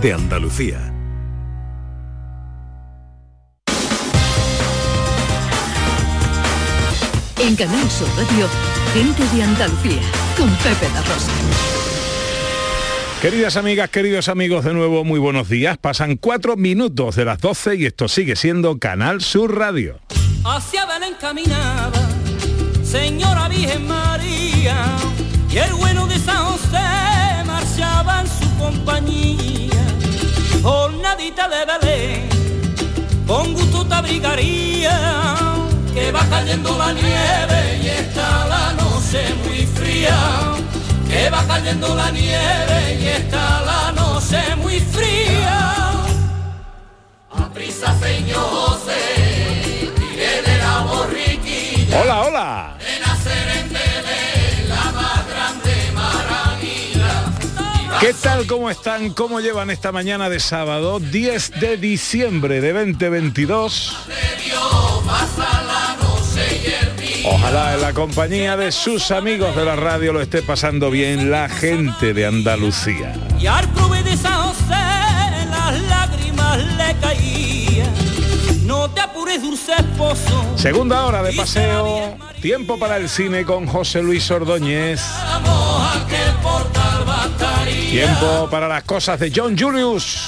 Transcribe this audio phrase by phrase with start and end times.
[0.00, 0.92] de Andalucía.
[7.38, 8.48] En Canal Sur Radio,
[8.92, 10.02] gente de Andalucía,
[10.36, 11.32] con Pepe La Rosa.
[13.22, 15.78] Queridas amigas, queridos amigos, de nuevo muy buenos días.
[15.78, 20.00] Pasan cuatro minutos de las 12 y esto sigue siendo Canal Sur Radio.
[20.44, 21.92] Hacia Belén caminaba,
[22.82, 24.76] Señora Virgen María,
[25.50, 29.65] y el bueno de San José marchaba en su compañía.
[30.66, 32.28] Jornadita de Belén,
[33.24, 34.96] con gusto te abrigaría,
[35.94, 40.18] que va cayendo la nieve y está la noche muy fría.
[41.08, 45.92] Que va cayendo la nieve y está la noche muy fría.
[47.30, 52.02] A prisa, señor José, diré de la borriquilla.
[52.02, 52.75] Hola, hola.
[58.00, 58.46] ¿Qué tal?
[58.46, 59.10] ¿Cómo están?
[59.10, 63.96] ¿Cómo llevan esta mañana de sábado 10 de diciembre de 2022?
[64.06, 67.30] De Dios pasa la noche y el día.
[67.30, 71.48] Ojalá en la compañía de sus amigos de la radio lo esté pasando bien la
[71.48, 73.14] gente de Andalucía.
[73.40, 73.66] Y al
[74.04, 74.74] de San José
[75.50, 77.94] las lágrimas le caían.
[78.66, 80.44] No te apures, dulce esposo.
[80.56, 85.00] Segunda hora de paseo, tiempo para el cine con José Luis Ordóñez.
[87.96, 90.18] Tiempo para las cosas de John Julius.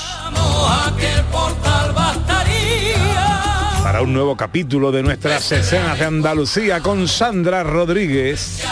[3.83, 8.65] Para un nuevo capítulo de nuestras escenas de Andalucía con Sandra Rodríguez.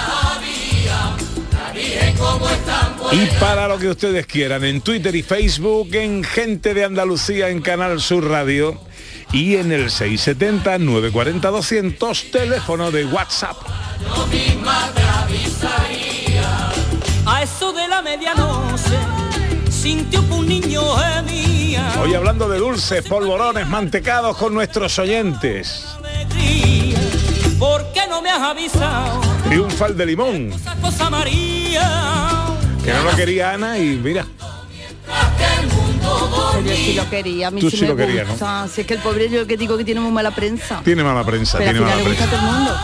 [3.12, 7.60] Y para lo que ustedes quieran, en Twitter y Facebook, en Gente de Andalucía, en
[7.60, 8.80] Canal Sur Radio
[9.30, 13.58] y en el 670-940-200, teléfono de WhatsApp.
[18.16, 18.98] Medianoche,
[19.70, 21.92] sintió que un niño gemía.
[22.02, 25.86] Hoy hablando de dulces, polvorones, mantecados con nuestros oyentes.
[27.58, 29.20] ¿Por qué no me has avisado?
[29.48, 32.46] Triunfa el de limón, Esa cosa María.
[32.84, 34.26] que no lo quería Ana y mira,
[35.38, 37.96] Que el mundo Pero yo sí lo quería, a mí Tú sí, sí me lo
[37.96, 38.68] querías, ¿no?
[38.68, 40.80] Si es que el pobre yo que digo que tiene muy mala prensa.
[40.84, 42.44] tiene mala prensa, pero al tiene final mala le gusta a prensa.
[42.46, 42.76] todo el mundo.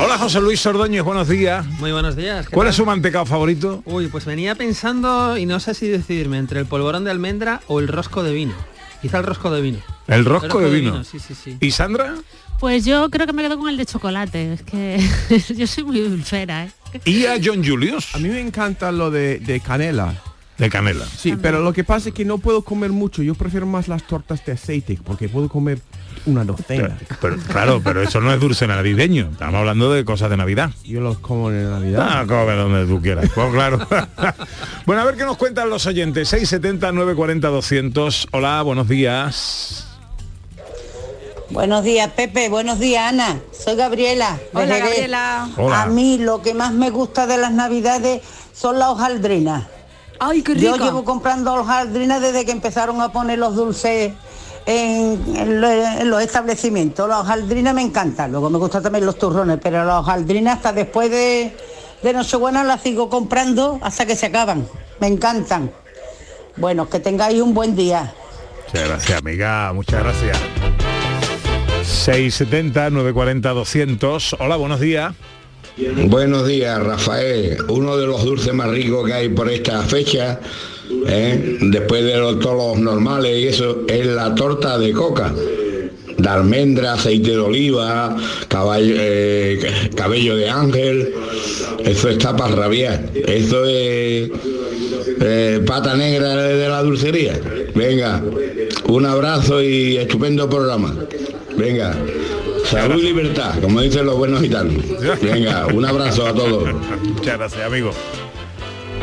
[0.00, 1.66] Hola José Luis Ordóñez, buenos días.
[1.66, 2.46] Muy buenos días.
[2.46, 2.70] ¿qué ¿Cuál tal?
[2.70, 3.82] es su mantecado favorito?
[3.84, 7.80] Uy, pues venía pensando y no sé si decidirme entre el polvorón de almendra o
[7.80, 8.54] el rosco de vino.
[9.02, 9.78] Quizá el rosco de vino.
[10.06, 11.02] El rosco de vino.
[11.04, 11.56] Sí, sí, sí.
[11.60, 12.14] ¿Y Sandra?
[12.60, 14.52] Pues yo creo que me quedo con el de chocolate.
[14.54, 15.00] Es que
[15.56, 16.70] yo soy muy dulcera, ¿eh?
[17.04, 18.14] ¿Y a John Julius?
[18.14, 20.14] A mí me encanta lo de, de canela.
[20.58, 21.06] De canela.
[21.06, 23.22] Sí, pero lo que pasa es que no puedo comer mucho.
[23.22, 25.78] Yo prefiero más las tortas de aceite porque puedo comer
[26.26, 26.98] una docena.
[27.20, 29.28] Pero, claro, pero eso no es dulce navideño.
[29.32, 30.70] Estamos hablando de cosas de Navidad.
[30.84, 32.08] Yo los como en Navidad.
[32.10, 33.30] Ah, come donde tú quieras.
[33.32, 33.78] Pues claro.
[34.86, 36.28] bueno, a ver qué nos cuentan los oyentes.
[36.28, 38.28] 670 940 200.
[38.32, 39.86] Hola, buenos días.
[41.50, 42.48] Buenos días, Pepe.
[42.48, 43.38] Buenos días, Ana.
[43.52, 44.38] Soy Gabriela.
[44.52, 44.78] Hola.
[44.78, 45.48] Gabriela.
[45.56, 45.82] Hola.
[45.82, 49.77] A mí lo que más me gusta de las navidades son las hojaldrinas.
[50.20, 50.84] Ay, qué Yo rico.
[50.84, 54.12] llevo comprando hojaldrinas desde que empezaron a poner los dulces
[54.66, 57.08] en, en lo- en los establecimientos.
[57.08, 58.30] Las hojaldrinas me encantan.
[58.32, 61.56] Luego me gustan también los turrones, pero las hojaldrinas hasta después de,
[62.02, 64.66] de Nochebuena las sigo comprando hasta que se acaban.
[65.00, 65.70] Me encantan.
[66.56, 68.12] Bueno, que tengáis un buen día.
[68.66, 69.72] Muchas gracias, amiga.
[69.72, 70.36] Muchas gracias.
[71.84, 74.36] 670 940 200.
[74.40, 75.14] Hola, buenos días.
[76.06, 77.56] Buenos días, Rafael.
[77.68, 80.40] Uno de los dulces más ricos que hay por esta fecha,
[81.06, 81.58] ¿eh?
[81.60, 85.32] después de los- todos los normales y eso, es la torta de coca.
[86.16, 88.16] De almendra, aceite de oliva,
[88.48, 89.60] caballo- eh,
[89.94, 91.14] cabello de ángel.
[91.84, 93.10] Eso está para rabiar.
[93.14, 94.28] Eso es
[95.20, 97.38] eh, pata negra de la dulcería.
[97.74, 98.20] Venga,
[98.88, 100.92] un abrazo y estupendo programa.
[101.56, 101.96] Venga.
[102.70, 104.74] Salud y libertad, como dicen los buenos gitanos.
[105.22, 106.68] Venga, un abrazo a todos.
[107.02, 107.90] Muchas gracias, amigo.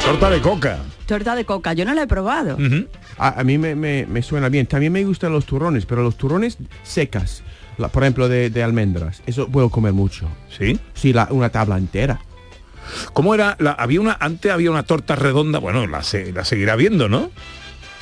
[0.04, 0.80] Torta de coca.
[1.08, 2.58] Torta de coca, yo no la he probado.
[3.18, 4.68] A mí me, me- me suena bien.
[4.68, 7.44] También me gustan los turrones, pero los turrones secas.
[7.78, 9.22] La- por ejemplo, de, de almendras.
[9.26, 10.28] Eso puedo comer mucho.
[10.58, 10.80] ¿Sí?
[10.94, 12.20] Sí, la- una tabla entera.
[13.14, 13.56] ¿Cómo era?
[13.60, 17.32] La, había una, antes había una torta redonda, bueno, la, se- la seguirá viendo, ¿no?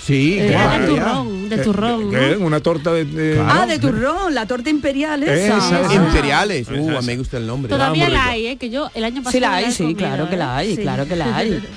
[0.06, 2.20] Sí, Eh, claro, de turrón, de turrón, ¿no?
[2.20, 2.36] ¿Qué?
[2.38, 3.06] Una torta de...
[3.06, 3.50] de- Claro.
[3.62, 5.58] Ah, de turrón, la torta imperial esa.
[5.58, 5.94] Esa, esa.
[5.94, 6.68] Imperiales.
[6.70, 7.02] Uh, esa.
[7.04, 7.70] me gusta el nombre.
[7.70, 8.58] Todavía la hay, ¿eh?
[8.58, 10.58] Que yo el año pasado Sí la hay, sí, comido, claro que la ¿eh?
[10.58, 10.82] hay, Sí.
[10.82, 11.64] claro que la hay.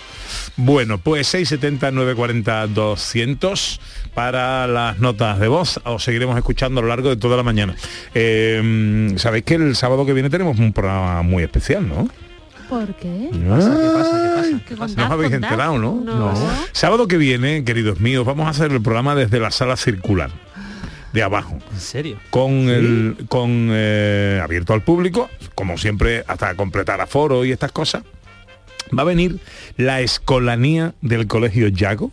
[0.59, 3.81] Bueno, pues 670 940 200
[4.15, 5.79] para las notas de voz.
[5.85, 7.77] Os seguiremos escuchando a lo largo de toda la mañana.
[8.15, 12.09] Eh, Sabéis que el sábado que viene tenemos un programa muy especial, ¿no?
[12.69, 13.31] ¿Por qué?
[13.33, 15.51] Ah, ¿Qué no contad, os habéis contad?
[15.51, 16.01] enterado, ¿no?
[16.05, 16.35] No.
[16.73, 20.31] Sábado que viene, queridos míos, vamos a hacer el programa desde la sala circular
[21.13, 21.59] de abajo.
[21.73, 22.19] ¿En serio?
[22.31, 28.03] con el con eh, abierto al público, como siempre, hasta completar aforo y estas cosas.
[28.97, 29.39] Va a venir
[29.77, 32.11] la escolanía del colegio Yago,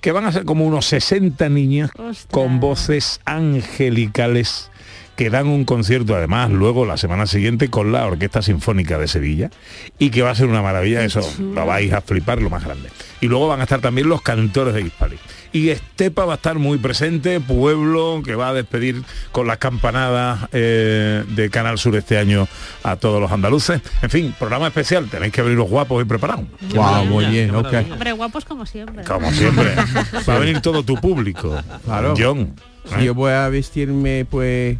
[0.00, 2.26] que van a ser como unos 60 niñas Ostras.
[2.30, 4.70] con voces angelicales
[5.16, 9.50] que dan un concierto además luego la semana siguiente con la Orquesta Sinfónica de Sevilla
[9.98, 12.88] y que va a ser una maravilla, eso lo vais a flipar lo más grande.
[13.20, 15.16] Y luego van a estar también los cantores de Hispali.
[15.52, 20.48] Y Estepa va a estar muy presente, pueblo que va a despedir con las campanadas
[20.52, 22.48] eh, de Canal Sur este año
[22.82, 23.80] a todos los andaluces.
[24.02, 26.44] En fin, programa especial, tenéis que venir los guapos y preparados.
[26.74, 27.72] Wow, muy bien, ok.
[27.92, 29.04] Hombre, guapos como siempre.
[29.04, 29.76] Como siempre.
[30.28, 31.56] Va a venir todo tu público.
[31.84, 32.14] Claro.
[32.18, 32.54] John.
[32.98, 33.04] ¿eh?
[33.04, 34.78] yo voy a vestirme, pues,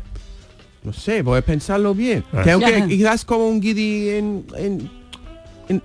[0.85, 2.25] no sé, voy a pensarlo bien.
[2.33, 2.43] Ah.
[2.45, 2.75] Tengo Ya.
[2.75, 4.91] que quizás como un guidi en, en,
[5.69, 5.83] en,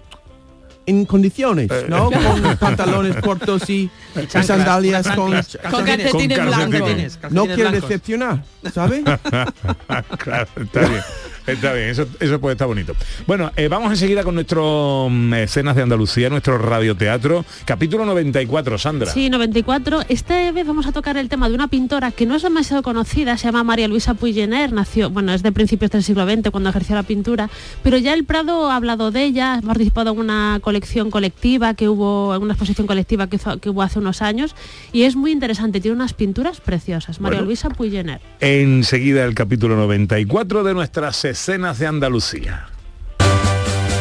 [0.86, 2.12] en condiciones, Eh, ¿no?
[2.12, 5.32] Con pantalones cortos y, y sandalias con...
[5.72, 6.40] Con calcetines.
[6.46, 7.32] blancos.
[7.32, 7.72] No blancos.
[7.72, 8.44] decepcionar,
[8.74, 9.04] ¿sabes?
[10.18, 11.02] claro, está bien.
[11.52, 12.94] Está bien, eso, eso puede estar bonito.
[13.28, 19.12] Bueno, eh, vamos enseguida con nuestro mm, escenas de Andalucía, nuestro radioteatro, capítulo 94, Sandra.
[19.12, 20.02] Sí, 94.
[20.10, 23.38] Esta vez vamos a tocar el tema de una pintora que no es demasiado conocida,
[23.38, 26.96] se llama María Luisa Puiggener, nació, bueno, es de principios del siglo XX cuando ejerció
[26.96, 27.50] la pintura,
[27.84, 31.90] pero ya el Prado ha hablado de ella, ha participado en una colección colectiva que
[31.90, 34.56] hubo, en una exposición colectiva que, hizo- que hubo hace unos años
[34.92, 37.20] y es muy interesante, tiene unas pinturas preciosas.
[37.20, 37.46] María Bueno.
[37.48, 38.22] Luisa Puiggener.
[38.40, 42.68] Enseguida el capítulo 94 de nuestras escenas de Andalucía.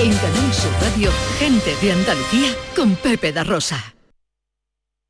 [0.01, 1.09] En Canal Sur Radio,
[1.39, 3.98] gente de Andalucía con Pepe da Rosa.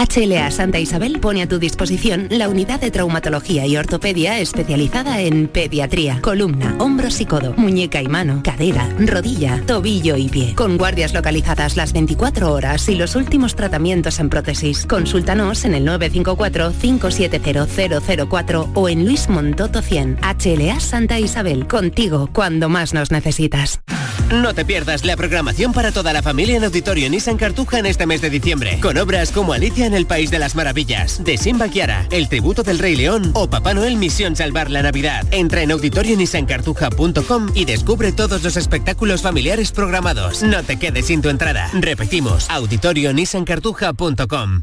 [0.00, 5.46] HLA Santa Isabel pone a tu disposición la unidad de traumatología y ortopedia especializada en
[5.46, 10.54] pediatría, columna, hombros y codo, muñeca y mano, cadera, rodilla, tobillo y pie.
[10.54, 14.86] Con guardias localizadas las 24 horas y los últimos tratamientos en prótesis.
[14.86, 20.20] Consúltanos en el 954-570004 o en Luis Montoto 100.
[20.22, 23.82] HLA Santa Isabel, contigo cuando más nos necesitas.
[24.30, 28.06] No te pierdas la programación para toda la familia en Auditorio Nissan Cartuja en este
[28.06, 31.68] mes de diciembre, con obras como Alicia en el País de las Maravillas, de Simba
[31.68, 35.26] Kiara, El Tributo del Rey León o Papá Noel Misión Salvar la Navidad.
[35.32, 40.42] Entra en auditorionissancartuja.com y descubre todos los espectáculos familiares programados.
[40.42, 41.68] No te quedes sin tu entrada.
[41.74, 44.62] Repetimos, auditorionissancartuja.com.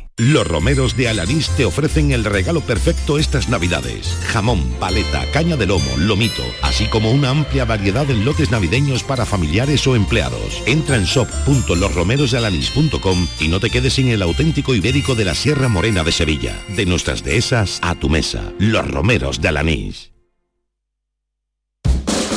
[0.17, 4.15] Los romeros de Alanís te ofrecen el regalo perfecto estas navidades.
[4.27, 9.25] Jamón, paleta, caña de lomo, lomito, así como una amplia variedad de lotes navideños para
[9.25, 10.61] familiares o empleados.
[10.65, 16.03] Entra en shop.losromerosdealanís.com y no te quedes sin el auténtico ibérico de la Sierra Morena
[16.03, 16.55] de Sevilla.
[16.67, 18.51] De nuestras dehesas a tu mesa.
[18.59, 20.11] Los romeros de Alanís.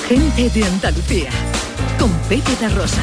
[0.09, 1.31] Gente de Andalucía,
[1.99, 3.03] con Pepe Rosa.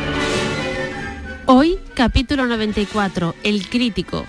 [1.53, 4.23] Hoy, capítulo 94, El crítico.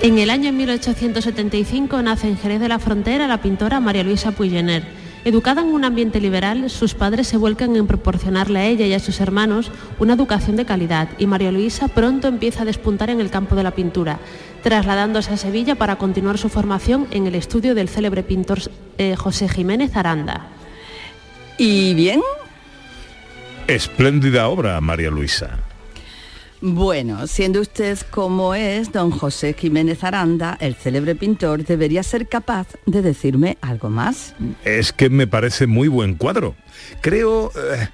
[0.00, 4.84] En el año 1875 nace en Jerez de la Frontera la pintora María Luisa Puyener.
[5.26, 8.98] Educada en un ambiente liberal, sus padres se vuelcan en proporcionarle a ella y a
[8.98, 13.28] sus hermanos una educación de calidad y María Luisa pronto empieza a despuntar en el
[13.28, 14.18] campo de la pintura,
[14.62, 18.60] trasladándose a Sevilla para continuar su formación en el estudio del célebre pintor
[18.96, 20.55] eh, José Jiménez Aranda.
[21.58, 22.20] ¿Y bien?
[23.66, 25.58] Espléndida obra, María Luisa.
[26.60, 32.68] Bueno, siendo usted como es, don José Jiménez Aranda, el célebre pintor, debería ser capaz
[32.86, 34.34] de decirme algo más.
[34.64, 36.54] Es que me parece muy buen cuadro.
[37.02, 37.52] Creo...
[37.54, 37.88] eh,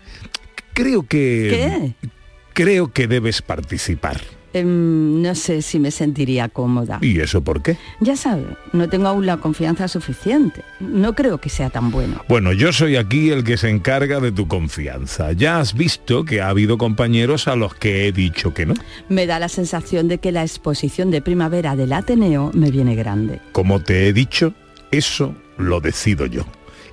[0.75, 1.95] creo que...
[2.00, 2.09] ¿Qué?
[2.54, 4.21] Creo que debes participar.
[4.52, 6.99] Em, no sé si me sentiría cómoda.
[7.00, 7.76] ¿Y eso por qué?
[8.00, 10.62] Ya sabe, no tengo aún la confianza suficiente.
[10.80, 12.23] No creo que sea tan bueno.
[12.28, 15.32] Bueno, yo soy aquí el que se encarga de tu confianza.
[15.32, 18.75] Ya has visto que ha habido compañeros a los que he dicho que no.
[19.09, 23.40] Me da la sensación de que la exposición de primavera del Ateneo me viene grande.
[23.52, 24.54] Como te he dicho,
[24.90, 26.44] eso lo decido yo.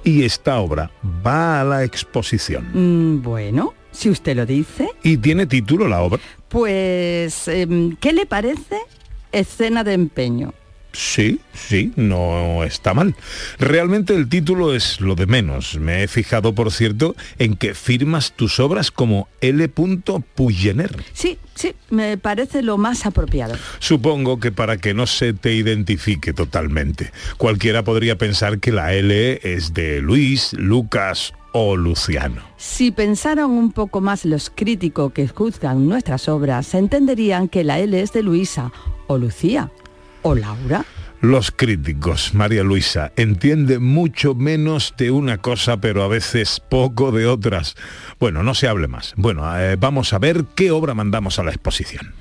[0.03, 0.91] Y esta obra
[1.25, 2.69] va a la exposición.
[2.73, 6.21] Mm, bueno, si usted lo dice, ¿Y tiene título la obra?
[6.49, 8.77] Pues, em, ¿qué le parece?
[9.31, 10.53] Escena de empeño.
[10.91, 13.15] Sí, sí, no está mal.
[13.59, 15.77] Realmente el título es lo de menos.
[15.77, 19.69] Me he fijado, por cierto, en que firmas tus obras como L.
[19.69, 20.97] Puyener.
[21.13, 23.55] Sí, sí, me parece lo más apropiado.
[23.77, 27.11] Supongo que para que no se te identifique totalmente.
[27.37, 32.41] Cualquiera podría pensar que la L es de Luis, Lucas o Luciano.
[32.57, 37.99] Si pensaran un poco más los críticos que juzgan nuestras obras, entenderían que la L
[37.99, 38.71] es de Luisa
[39.07, 39.71] o Lucía
[40.21, 40.85] o Laura.
[41.21, 47.25] Los críticos, María Luisa, entienden mucho menos de una cosa, pero a veces poco de
[47.25, 47.75] otras.
[48.21, 49.13] Bueno, no se hable más.
[49.17, 52.13] Bueno, eh, vamos a ver qué obra mandamos a la exposición.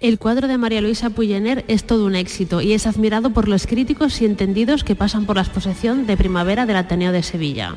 [0.00, 3.66] El cuadro de María Luisa Puyener es todo un éxito y es admirado por los
[3.66, 7.76] críticos y entendidos que pasan por la exposición de primavera del Ateneo de Sevilla.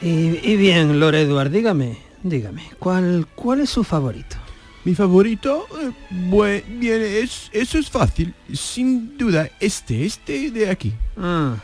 [0.00, 4.36] Y, y bien, Lore Eduard, dígame, dígame, ¿cuál, ¿cuál es su favorito?
[4.84, 5.90] Mi favorito, eh,
[6.30, 8.32] bue- bien, es, eso es fácil.
[8.54, 10.94] Sin duda, este, este de aquí.
[11.16, 11.56] Ah,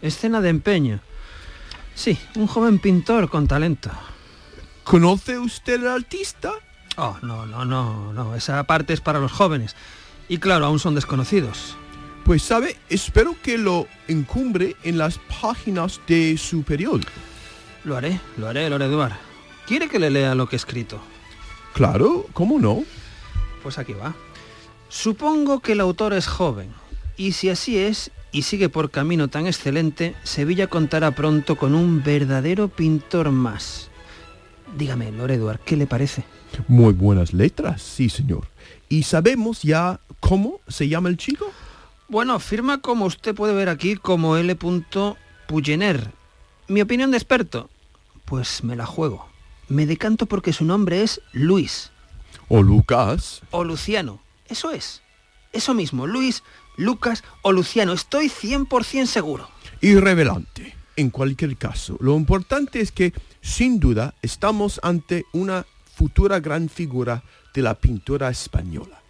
[0.00, 1.00] escena de empeño.
[1.94, 3.90] Sí, un joven pintor con talento.
[4.84, 6.52] ¿Conoce usted al artista?
[6.96, 9.76] Oh, no, no, no, no, esa parte es para los jóvenes.
[10.28, 11.76] Y claro, aún son desconocidos.
[12.24, 17.12] Pues sabe, espero que lo encumbre en las páginas de su periódico.
[17.86, 19.12] Lo haré, lo haré, Lore Eduard.
[19.64, 21.00] ¿Quiere que le lea lo que he escrito?
[21.72, 22.82] Claro, ¿cómo no?
[23.62, 24.12] Pues aquí va.
[24.88, 26.68] Supongo que el autor es joven,
[27.16, 32.02] y si así es, y sigue por camino tan excelente, Sevilla contará pronto con un
[32.02, 33.88] verdadero pintor más.
[34.76, 36.24] Dígame, Lore Eduard, ¿qué le parece?
[36.66, 38.48] Muy buenas letras, sí, señor.
[38.88, 41.52] ¿Y sabemos ya cómo se llama el chico?
[42.08, 44.56] Bueno, firma como usted puede ver aquí como L.
[45.46, 46.10] Puyener.
[46.66, 47.70] Mi opinión de experto,
[48.26, 49.26] pues me la juego.
[49.68, 51.90] Me decanto porque su nombre es Luis
[52.48, 53.40] O Lucas.
[53.50, 54.20] o Luciano.
[54.48, 55.02] Eso es.
[55.52, 56.42] Eso mismo, Luis,
[56.76, 57.92] Lucas o Luciano.
[57.94, 59.48] Estoy 100% seguro.
[59.80, 60.76] Irrevelante.
[60.96, 67.22] En cualquier caso, lo importante es que, sin duda, estamos ante una futura gran figura
[67.54, 69.00] de la pintura española.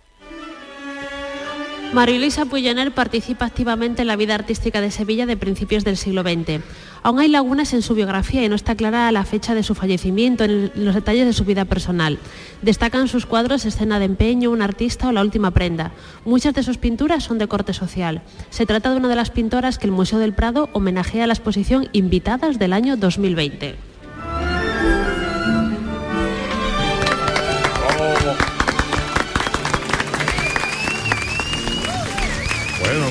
[1.93, 6.23] María Luisa Puyener participa activamente en la vida artística de Sevilla de principios del siglo
[6.23, 6.61] XX.
[7.07, 10.43] Aún hay lagunas en su biografía y no está clara la fecha de su fallecimiento
[10.43, 12.19] en los detalles de su vida personal.
[12.63, 15.93] Destacan sus cuadros Escena de empeño, Un artista o La última prenda.
[16.25, 18.23] Muchas de sus pinturas son de corte social.
[18.51, 21.35] Se trata de una de las pintoras que el Museo del Prado homenajea a la
[21.35, 23.77] exposición Invitadas del año 2020.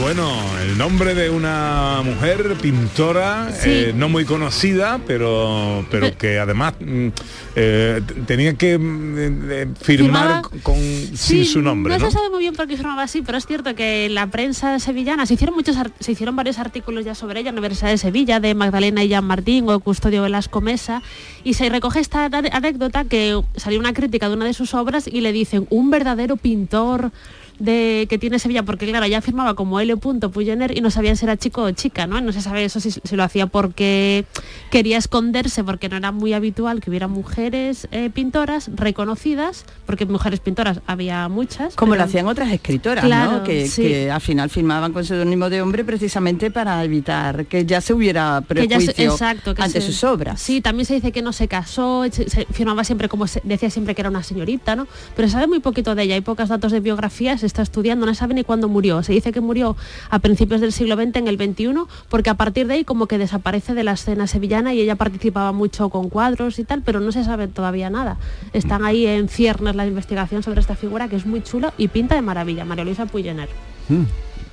[0.05, 0.29] Bueno,
[0.61, 3.69] el nombre de una mujer pintora, Sí.
[3.71, 7.07] eh, no muy conocida, pero, pero que además mm,
[7.55, 9.15] eh, tenía que mm,
[9.49, 12.05] eh, firmar Firmaba- con, Sí, sin su nombre, no, ¿no?
[12.05, 15.25] se sabe muy bien por qué llamaba así, pero es cierto que la prensa sevillana
[15.25, 18.39] se hicieron muchos se hicieron varios artículos ya sobre ella en la Universidad de Sevilla,
[18.39, 21.01] de Magdalena y Jean Martín o Custodio Velasco Mesa,
[21.43, 25.21] y se recoge esta anécdota que salió una crítica de una de sus obras y
[25.21, 27.11] le dicen un verdadero pintor
[27.59, 29.95] de que tiene Sevilla, porque claro, ya firmaba como L.
[29.97, 32.19] Puyener y no sabían si era chico o chica, ¿no?
[32.21, 34.25] No se sabe eso si, si lo hacía porque
[34.71, 40.39] quería esconderse, porque no era muy habitual que hubiera mujeres eh, pintoras reconocidas, porque mujeres
[40.39, 41.75] pintoras había muchas.
[41.75, 43.43] Como pero- lo hacían otras escritoras, Claro, ¿no?
[43.43, 43.81] Que, sí.
[43.83, 48.43] que al final firmaban con seudónimo de hombre precisamente para evitar que ya se hubiera
[48.47, 50.41] que ya se- prejuicio exacto, que ante se- sus obras.
[50.41, 53.69] Sí, también se dice que no se casó, se, se firmaba siempre como se, decía
[53.69, 54.87] siempre que era una señorita, ¿no?
[55.15, 58.05] Pero se sabe muy poquito de ella, hay pocos datos de biografía, se está estudiando,
[58.05, 59.03] no se sabe ni cuándo murió.
[59.03, 59.77] Se dice que murió
[60.09, 61.73] a principios del siglo XX, en el XXI,
[62.09, 65.51] porque a partir de ahí como que desaparece de la escena sevillana y ella participaba
[65.51, 68.17] mucho con cuadros y tal, pero no se sabe todavía nada.
[68.53, 72.15] Están ahí en ciernes la investigación sobre esta figura que es muy chula y pinta
[72.15, 73.49] de maravilla, María Luisa Puyener.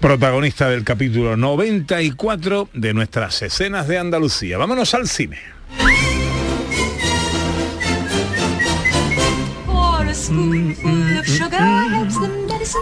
[0.00, 4.58] Protagonista del capítulo 94 de nuestras escenas de Andalucía.
[4.58, 5.38] Vámonos al cine.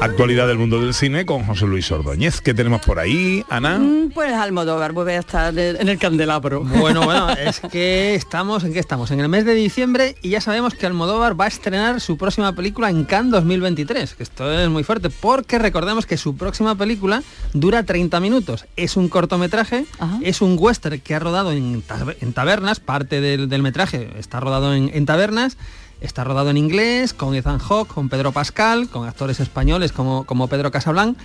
[0.03, 2.41] Actualidad del mundo del cine con José Luis Ordóñez.
[2.41, 3.79] ¿Qué tenemos por ahí, Ana?
[3.79, 6.63] Mm, Pues Almodóvar vuelve a estar en el candelabro.
[6.63, 9.11] Bueno, bueno, es que estamos, ¿en qué estamos?
[9.11, 12.53] En el mes de diciembre y ya sabemos que Almodóvar va a estrenar su próxima
[12.55, 17.23] película en Cannes 2023, que esto es muy fuerte, porque recordemos que su próxima película
[17.55, 19.87] dura 30 minutos, es un cortometraje,
[20.23, 24.41] es un western que ha rodado en, tab- en tabernas, parte del, del metraje está
[24.41, 25.57] rodado en, en tabernas,
[26.01, 30.49] está rodado en inglés, con Ethan Hawke, con Pedro Pascal, con actores españoles como, como
[30.49, 31.17] Pedro Casablanc,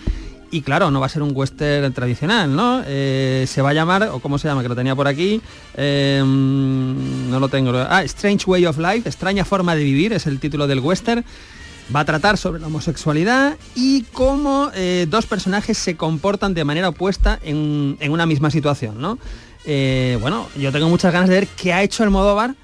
[0.51, 2.81] y claro, no va a ser un western tradicional, ¿no?
[2.85, 5.41] Eh, se va a llamar, o cómo se llama, que lo tenía por aquí,
[5.75, 7.73] eh, no lo tengo.
[7.75, 11.25] Ah, Strange Way of Life, extraña forma de vivir, es el título del western.
[11.95, 16.89] Va a tratar sobre la homosexualidad y cómo eh, dos personajes se comportan de manera
[16.89, 19.19] opuesta en, en una misma situación, ¿no?
[19.65, 22.55] Eh, bueno, yo tengo muchas ganas de ver qué ha hecho Almodóvar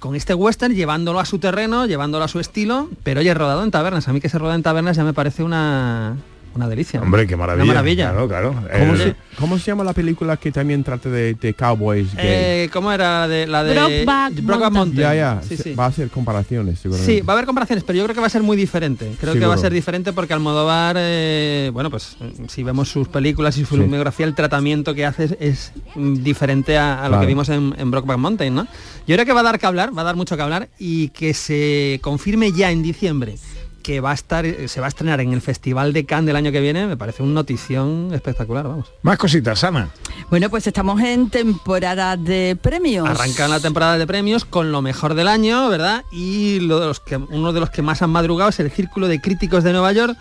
[0.00, 3.70] con este western, llevándolo a su terreno, llevándolo a su estilo, pero oye, rodado en
[3.70, 4.08] tabernas.
[4.08, 6.16] A mí que se roda en tabernas ya me parece una,
[6.54, 7.00] una delicia.
[7.00, 7.64] Hombre, qué maravilla.
[7.64, 8.10] Una maravilla.
[8.10, 8.54] Claro, claro.
[8.78, 12.24] ¿Cómo, El- se, cómo se llama la película que también trata de, de cowboys gay?
[12.26, 14.72] Eh, ¿Cómo era de, la de Brokeback Brokeback Mountain.
[14.72, 15.02] Mountain?
[15.02, 15.74] ya, ya, Sí, sí.
[15.74, 17.14] va a hacer comparaciones seguramente.
[17.14, 19.12] Sí, va a haber comparaciones, pero yo creo que va a ser muy diferente.
[19.20, 23.06] Creo que va a ser diferente porque Almodóvar, eh, bueno, pues eh, si vemos sus
[23.08, 23.80] películas y su Sí.
[23.82, 27.74] filmografía, el tratamiento que hace es, es, mm, diferente a, a lo que vimos en,
[27.78, 28.66] en Brokeback Mountain, ¿no?
[29.10, 31.08] Yo creo que va a dar que hablar, va a dar mucho que hablar y
[31.08, 33.34] que se confirme ya en diciembre
[33.82, 36.36] que va a estar, eh, se va a estrenar en el Festival de Cannes del
[36.36, 38.92] año que viene, me parece una notición espectacular, vamos.
[39.02, 39.90] Más cositas, Ana.
[40.30, 43.08] Bueno, pues estamos en temporada de premios.
[43.08, 46.04] Arrancan la temporada de premios con lo mejor del año, ¿verdad?
[46.12, 49.08] Y lo de los que, uno de los que más han madrugado es el Círculo
[49.08, 50.16] de Críticos de Nueva York.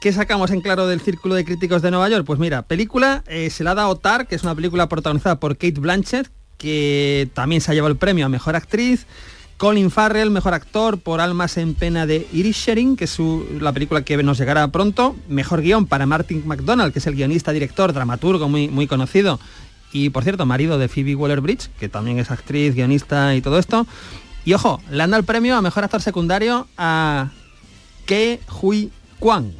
[0.00, 2.24] ¿Qué sacamos en claro del Círculo de Críticos de Nueva York?
[2.26, 5.56] Pues mira, película eh, se la ha dado Tar, que es una película protagonizada por
[5.56, 9.06] Kate Blanchett, que también se ha llevado el premio a Mejor Actriz.
[9.56, 14.02] Colin Farrell, mejor actor por Almas en Pena de Irisherin, que es su- la película
[14.02, 15.14] que nos llegará pronto.
[15.28, 19.38] Mejor guion para Martin McDonald, que es el guionista, director, dramaturgo muy, muy conocido.
[19.92, 23.86] Y por cierto, marido de Phoebe Waller-Bridge, que también es actriz, guionista y todo esto.
[24.44, 27.30] Y ojo, le han dado el premio a mejor actor secundario a
[28.06, 28.90] Ke Hui
[29.20, 29.52] Kwan,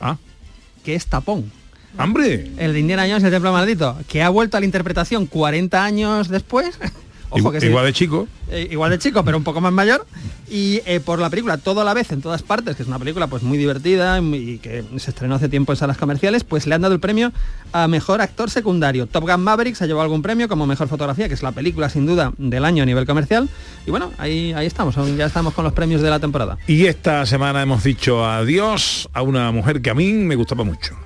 [0.00, 0.16] Ah,
[0.84, 1.50] que es Tapón.
[1.98, 2.50] ¡Hombre!
[2.56, 6.28] El de Indiana Jones, el templo maldito, que ha vuelto a la interpretación 40 años
[6.28, 6.78] después.
[7.30, 7.66] Ojo que sí.
[7.66, 8.28] Igual de chico.
[8.50, 10.04] Eh, igual de chico, pero un poco más mayor.
[10.50, 12.98] Y eh, por la película Todo a la vez en todas partes, que es una
[12.98, 16.74] película pues muy divertida y, que se estrenó hace tiempo en salas comerciales, pues le
[16.74, 17.32] han dado el premio
[17.72, 19.06] a mejor actor secundario.
[19.06, 21.88] Top Gun Maverick se ha llevado algún premio como mejor fotografía, que es la película
[21.88, 23.48] sin duda del año a nivel comercial.
[23.86, 26.58] Y bueno, ahí, ahí estamos, aún ya estamos con los premios de la temporada.
[26.66, 30.96] Y esta semana hemos dicho adiós a una mujer que a mí me gustaba mucho.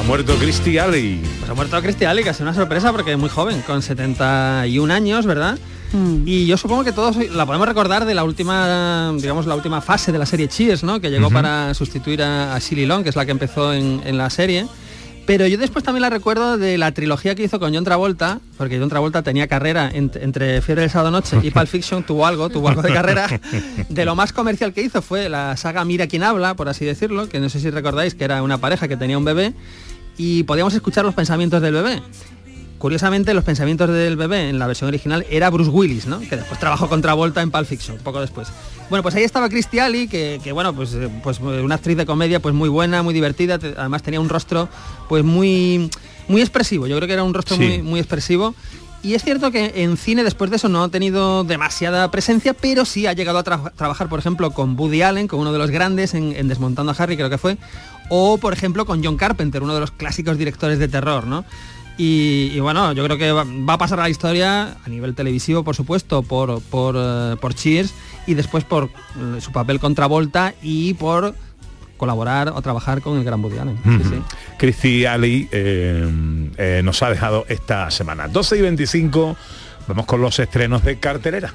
[0.00, 1.20] Ha muerto Christy Alley.
[1.38, 3.82] Pues ha muerto Christy Alley, que ha sido una sorpresa porque es muy joven, con
[3.82, 5.58] 71 años, ¿verdad?
[5.92, 6.22] Mm.
[6.24, 10.10] Y yo supongo que todos la podemos recordar de la última, digamos, la última fase
[10.10, 11.00] de la serie Cheers, ¿no?
[11.02, 14.30] Que llegó para sustituir a, a Long, que es la que empezó en, en la
[14.30, 14.66] serie.
[15.24, 18.78] Pero yo después también la recuerdo de la trilogía que hizo con John Travolta, porque
[18.78, 22.48] John Travolta tenía carrera ent- entre Fiebre del Sábado Noche y Pulp Fiction, tuvo algo,
[22.50, 23.28] tuvo algo de carrera.
[23.88, 27.28] De lo más comercial que hizo fue la saga Mira quién habla, por así decirlo,
[27.28, 29.54] que no sé si recordáis que era una pareja que tenía un bebé
[30.18, 32.02] y podíamos escuchar los pensamientos del bebé.
[32.82, 36.18] Curiosamente, los pensamientos del bebé en la versión original era Bruce Willis, ¿no?
[36.18, 38.48] Que después trabajó con Travolta en Pulp Fiction, poco después.
[38.90, 41.96] Bueno, pues ahí estaba Christy Alley, que, que, bueno, pues, eh, pues eh, una actriz
[41.96, 44.68] de comedia pues muy buena, muy divertida, te- además tenía un rostro
[45.08, 45.90] pues muy,
[46.26, 47.62] muy expresivo, yo creo que era un rostro Sí.
[47.62, 48.52] muy, muy expresivo.
[49.04, 52.84] Y es cierto que en cine después de eso no ha tenido demasiada presencia, pero
[52.84, 55.70] sí ha llegado a tra- trabajar, por ejemplo, con Woody Allen, con uno de los
[55.70, 57.58] grandes en, en Desmontando a Harry, creo que fue,
[58.08, 61.44] o por ejemplo con John Carpenter, uno de los clásicos directores de terror, ¿no?
[61.98, 65.62] Y, y bueno, yo creo que va, a pasar a la historia a nivel televisivo,
[65.62, 67.92] por supuesto, por, por, eh, por Cheers
[68.26, 71.34] y después por eh, su papel contra Volta y por
[72.02, 73.42] colaborar o trabajar con el gran.
[73.84, 74.18] Sí,
[74.58, 75.06] sí.
[75.06, 76.10] Alley eh,
[76.56, 78.26] eh, nos ha dejado esta semana.
[78.26, 79.36] 12 y 25,
[79.86, 81.54] vamos con los estrenos de cartelera.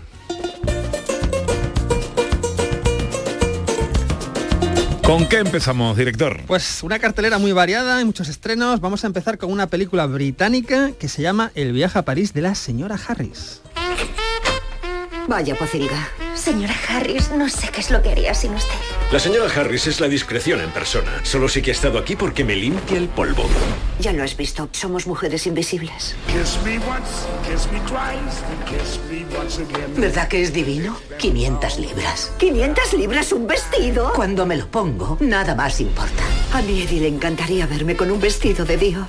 [5.08, 6.42] ¿Con qué empezamos, director?
[6.48, 8.82] Pues una cartelera muy variada, hay muchos estrenos.
[8.82, 12.42] Vamos a empezar con una película británica que se llama El viaje a París de
[12.42, 13.62] la señora Harris.
[15.30, 16.10] Vaya pocilga.
[16.36, 18.97] Señora Harris, no sé qué es lo que haría sin usted.
[19.10, 21.22] La señora Harris es la discreción en persona.
[21.24, 23.46] Solo sí que ha estado aquí porque me limpia el polvo.
[24.02, 26.14] Ya lo has visto, somos mujeres invisibles.
[29.96, 31.00] ¿Verdad que es divino?
[31.20, 32.34] 500 libras.
[32.38, 34.12] ¿500 libras un vestido?
[34.14, 36.24] Cuando me lo pongo, nada más importa.
[36.52, 39.08] A mi Eddie le encantaría verme con un vestido de Dior.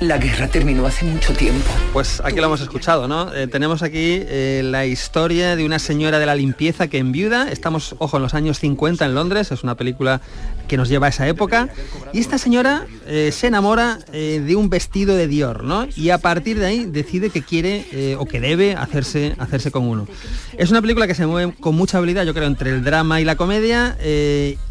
[0.00, 1.68] La guerra terminó hace mucho tiempo.
[1.92, 3.34] Pues aquí lo hemos escuchado, ¿no?
[3.34, 7.50] Eh, tenemos aquí eh, la historia de una señora de la limpieza que enviuda.
[7.50, 9.52] Estamos, ojo, en los años 50 en Londres.
[9.52, 10.22] Es una película
[10.68, 11.68] que nos lleva a esa época.
[12.14, 15.86] Y esta señora eh, se enamora de un vestido de Dior, ¿no?
[15.96, 20.06] Y a partir de ahí decide que quiere o que debe hacerse, hacerse con uno.
[20.56, 23.24] Es una película que se mueve con mucha habilidad, yo creo, entre el drama y
[23.24, 23.96] la comedia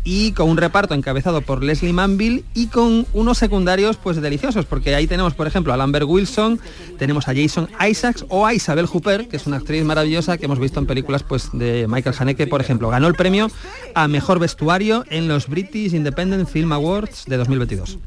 [0.05, 4.95] y con un reparto encabezado por Leslie Manville y con unos secundarios pues deliciosos, porque
[4.95, 6.59] ahí tenemos, por ejemplo, a Lambert Wilson,
[6.97, 10.59] tenemos a Jason Isaacs o a Isabel Hooper, que es una actriz maravillosa que hemos
[10.59, 12.89] visto en películas pues de Michael Haneke, por ejemplo.
[12.89, 13.49] Ganó el premio
[13.95, 17.97] a Mejor Vestuario en los British Independent Film Awards de 2022.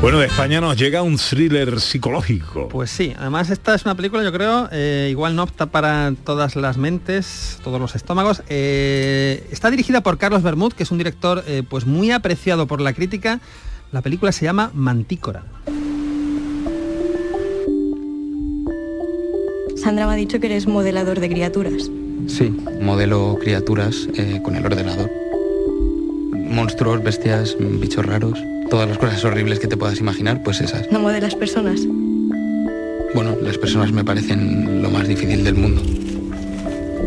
[0.00, 2.68] Bueno, de España nos llega un thriller psicológico.
[2.68, 6.54] Pues sí, además esta es una película, yo creo, eh, igual no opta para todas
[6.54, 8.42] las mentes, todos los estómagos.
[8.48, 12.80] Eh, está dirigida por Carlos Bermud, que es un director eh, pues muy apreciado por
[12.80, 13.40] la crítica.
[13.90, 15.42] La película se llama Mantícora.
[19.76, 21.90] Sandra me ha dicho que eres modelador de criaturas.
[22.28, 25.10] Sí, modelo criaturas eh, con el ordenador.
[26.48, 28.38] Monstruos, bestias, bichos raros,
[28.70, 30.90] todas las cosas horribles que te puedas imaginar, pues esas.
[30.90, 31.80] No modelas personas.
[33.14, 35.82] Bueno, las personas me parecen lo más difícil del mundo.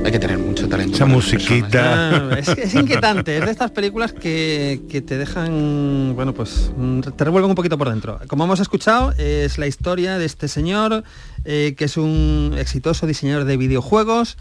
[0.04, 0.96] Hay que tener mucho talento.
[0.96, 2.32] Esa para las musiquita.
[2.32, 7.02] Ah, es, es inquietante, es de estas películas que, que te dejan, bueno, pues mm,
[7.02, 8.20] te revuelven un poquito por dentro.
[8.28, 11.04] Como hemos escuchado, es la historia de este señor
[11.46, 14.38] eh, que es un exitoso diseñador de videojuegos.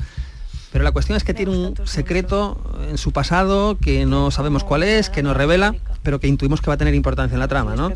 [0.72, 4.84] Pero la cuestión es que tiene un secreto en su pasado que no sabemos cuál
[4.84, 7.74] es, que nos revela, pero que intuimos que va a tener importancia en la trama,
[7.74, 7.92] ¿no?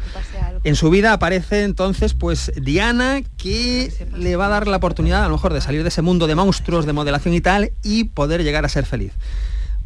[0.64, 5.28] En su vida aparece entonces pues Diana que le va a dar la oportunidad a
[5.28, 8.42] lo mejor de salir de ese mundo de monstruos, de modelación y tal y poder
[8.42, 9.12] llegar a ser feliz.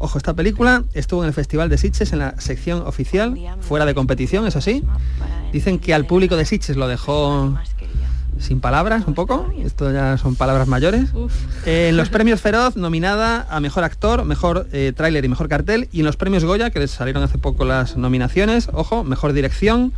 [0.01, 3.93] Ojo, esta película estuvo en el Festival de Sitges en la sección oficial, fuera de
[3.93, 4.81] competición, eso sí.
[5.51, 7.53] Dicen que al público de Sitges lo dejó
[8.39, 11.09] sin palabras un poco, esto ya son palabras mayores.
[11.65, 15.89] Eh, en los premios Feroz, nominada a Mejor Actor, Mejor eh, Tráiler y Mejor Cartel.
[15.91, 19.93] Y en los premios Goya, que les salieron hace poco las nominaciones, ojo, Mejor Dirección,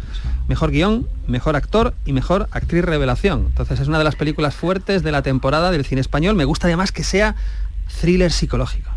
[0.47, 3.45] Mejor Guión, Mejor Actor y Mejor Actriz Revelación.
[3.47, 6.35] Entonces es una de las películas fuertes de la temporada del cine español.
[6.35, 7.35] Me gusta además que sea
[8.01, 8.89] thriller psicológico.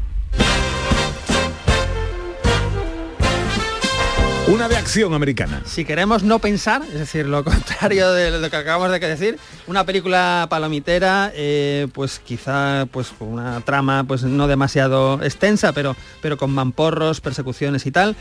[4.47, 5.63] Una de acción americana.
[5.65, 9.85] Si queremos no pensar, es decir, lo contrario de lo que acabamos de decir, una
[9.87, 16.37] película palomitera, eh, pues quizá pues con una trama pues no demasiado extensa, pero, pero
[16.37, 18.17] con mamporros, persecuciones y tal.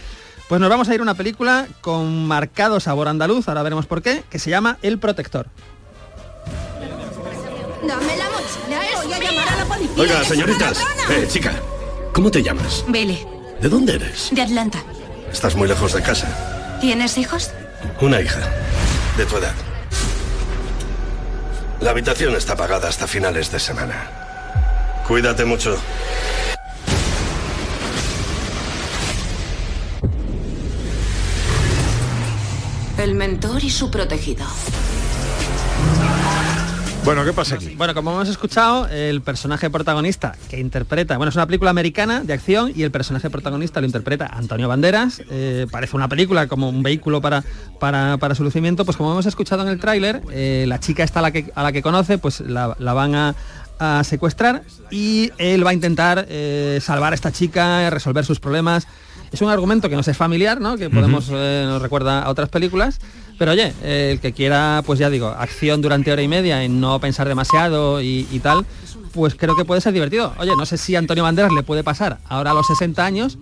[0.47, 4.01] Pues nos vamos a ir a una película con marcado sabor andaluz, ahora veremos por
[4.01, 5.47] qué, que se llama El Protector.
[7.85, 9.93] Dame la mochila, es Voy a llamar a la policía.
[9.97, 10.79] Oiga, ¡Es señoritas.
[11.09, 11.53] Eh, chica,
[12.13, 12.85] ¿cómo te llamas?
[12.87, 13.25] Vele,
[13.61, 14.29] ¿De dónde eres?
[14.31, 14.79] de Atlanta.
[15.33, 16.27] Estás muy lejos de casa.
[16.79, 17.51] ¿Tienes hijos?
[17.99, 18.39] Una hija,
[19.17, 19.55] de tu edad.
[21.81, 24.09] La habitación está pagada hasta finales de semana.
[25.07, 25.77] Cuídate mucho.
[32.97, 34.45] El mentor y su protegido.
[37.05, 37.75] Bueno, ¿qué pasa aquí?
[37.75, 42.31] Bueno, como hemos escuchado, el personaje protagonista que interpreta, bueno, es una película americana de
[42.31, 45.21] acción y el personaje protagonista lo interpreta Antonio Banderas.
[45.29, 47.43] Eh, parece una película como un vehículo para,
[47.77, 48.85] para, para su lucimiento.
[48.85, 51.61] Pues como hemos escuchado en el tráiler, eh, la chica esta a la que, a
[51.61, 53.35] la que conoce, pues la, la van a,
[53.79, 58.87] a secuestrar y él va a intentar eh, salvar a esta chica, resolver sus problemas.
[59.33, 60.77] Es un argumento que nos es familiar, ¿no?
[60.77, 62.99] Que podemos, nos recuerda a otras películas.
[63.43, 66.79] Pero oye, eh, el que quiera, pues ya digo, acción durante hora y media en
[66.79, 68.65] no pensar demasiado y, y tal,
[69.11, 70.33] pues creo que puede ser divertido.
[70.37, 73.37] Oye, no sé si a Antonio Banderas le puede pasar ahora a los 60 años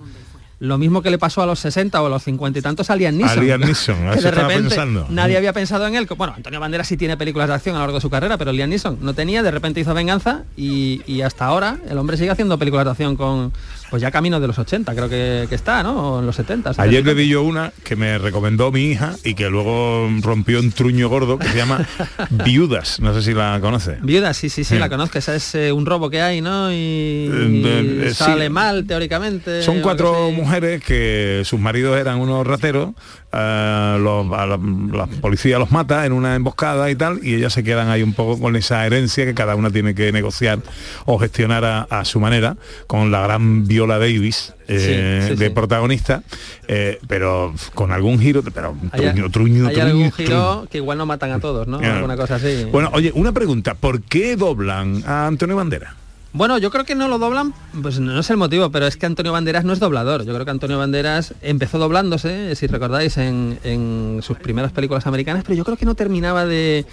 [0.58, 2.96] lo mismo que le pasó a los 60 o a los 50 y tantos a
[2.96, 3.40] Liam Neeson.
[3.40, 5.06] A Liam Neeson, eso de repente pensando.
[5.10, 6.08] nadie había pensado en él.
[6.18, 8.52] Bueno, Antonio Banderas sí tiene películas de acción a lo largo de su carrera, pero
[8.52, 12.30] Liam Neeson no tenía, de repente hizo Venganza y, y hasta ahora el hombre sigue
[12.30, 13.52] haciendo películas de acción con,
[13.92, 16.20] pues ya camino de los 80, creo que, que está, ¿no?
[16.22, 16.72] En los 70.
[16.78, 20.72] Ayer le di yo una que me recomendó mi hija y que luego rompió un
[20.72, 21.86] truño gordo que se llama
[22.30, 23.00] Viudas.
[23.02, 23.98] No sé si la conoce.
[24.02, 24.80] Viuda, sí, sí, sí, Sí.
[24.80, 25.18] la conozco.
[25.20, 26.72] Esa es eh, un robo que hay, ¿no?
[26.72, 28.50] Y, Eh, y eh, sale sí.
[28.50, 29.62] mal, teóricamente.
[29.62, 32.92] Son cuatro mujeres que sus maridos eran unos rateros,
[33.34, 34.60] eh, los- a la,
[34.94, 38.14] la policía los mata en una emboscada y tal, y ellas se quedan ahí un
[38.14, 40.60] poco con esa herencia que cada una tiene que negociar
[41.06, 45.48] o gestionar a, a su manera, con la gran Viola Davis eh, Sí, sí, de
[45.48, 45.54] sí.
[45.54, 46.24] protagonista,
[46.68, 50.28] eh, pero con algún giro, pero Hay, truño, truño, hay truño, algún truño.
[50.30, 51.78] giro que igual no matan a todos, ¿no?
[51.80, 52.66] Alguna cosa así.
[52.72, 55.96] Bueno, oye, una pregunta, ¿por qué doblan a Antonio Bandera?
[56.34, 59.06] Bueno, yo creo que no lo doblan, pues no es el motivo, pero es que
[59.06, 60.26] Antonio Banderas no es doblador.
[60.26, 65.44] Yo creo que Antonio Banderas empezó doblándose, si recordáis, en, en sus primeras películas americanas,
[65.44, 66.86] pero yo creo que no terminaba de...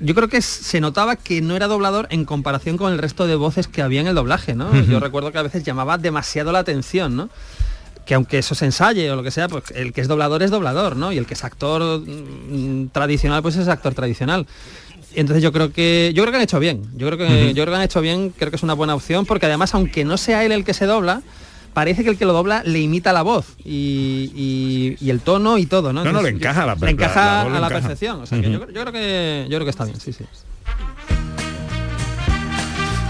[0.00, 3.36] Yo creo que se notaba que no era doblador en comparación con el resto de
[3.36, 4.68] voces que había en el doblaje, ¿no?
[4.68, 4.90] Ujú.
[4.90, 7.28] Yo recuerdo que a veces llamaba demasiado la atención, ¿no?
[8.10, 10.50] que aunque eso se ensaye o lo que sea, pues el que es doblador es
[10.50, 11.12] doblador, ¿no?
[11.12, 14.48] Y el que es actor mm, tradicional, pues es actor tradicional.
[15.14, 16.82] Entonces yo creo que yo creo que han hecho bien.
[16.96, 19.26] Yo creo que yo creo que han hecho bien, creo que es una buena opción,
[19.26, 21.22] porque además, aunque no sea él el que se dobla,
[21.74, 25.58] parece que el que lo dobla le imita la voz y, y- y el tono
[25.58, 26.04] y todo, ¿no?
[26.04, 27.68] No, no, le encaja a la- le encaja la a la encaja.
[27.80, 28.20] perfección.
[28.22, 30.24] O sea, que yo, creo- yo creo que yo creo que está bien, sí, sí.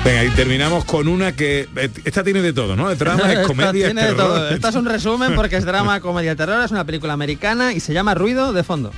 [0.02, 1.68] Venga, y terminamos con una que...
[1.76, 2.90] eh, Esta tiene de todo, ¿no?
[2.90, 4.26] El drama, es comedia, es tiene de terror.
[4.34, 4.48] todo.
[4.50, 7.92] Esta es un resumen porque es drama, comedia, terror, es una película americana y se
[7.92, 8.92] llama Ruido de fondo.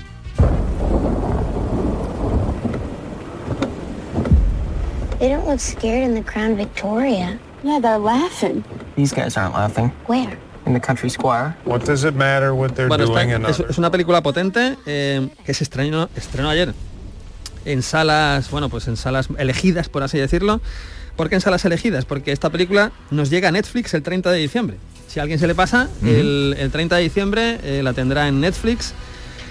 [5.23, 7.39] They don't look scared in the Crown Victoria.
[7.63, 8.65] Yeah, they're laughing.
[8.97, 9.93] These guys aren't laughing.
[10.09, 10.37] Where?
[10.67, 11.55] In the country square.
[11.65, 15.29] What does it matter what they're Bueno, doing in es, es una película potente eh,
[15.47, 16.75] que se estrenó, estrenó ayer
[17.65, 20.61] en salas, bueno, pues en salas elegidas, por así decirlo.
[21.15, 22.05] ¿Por qué en salas elegidas?
[22.05, 24.77] Porque esta película nos llega a Netflix el 30 de diciembre.
[25.07, 26.11] Si a alguien se le pasa, Ujú.
[26.11, 28.93] el, el 30 de diciembre eh, la tendrá en Netflix.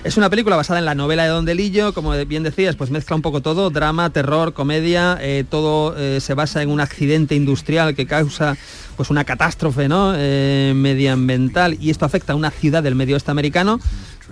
[0.03, 3.15] Es una película basada en la novela de Don Delillo, como bien decías, pues mezcla
[3.15, 7.93] un poco todo, drama, terror, comedia, eh, todo eh, se basa en un accidente industrial
[7.93, 8.57] que causa
[8.97, 10.13] pues una catástrofe ¿no?
[10.15, 13.79] Eh, medioambiental y esto afecta a una ciudad del medio oeste americano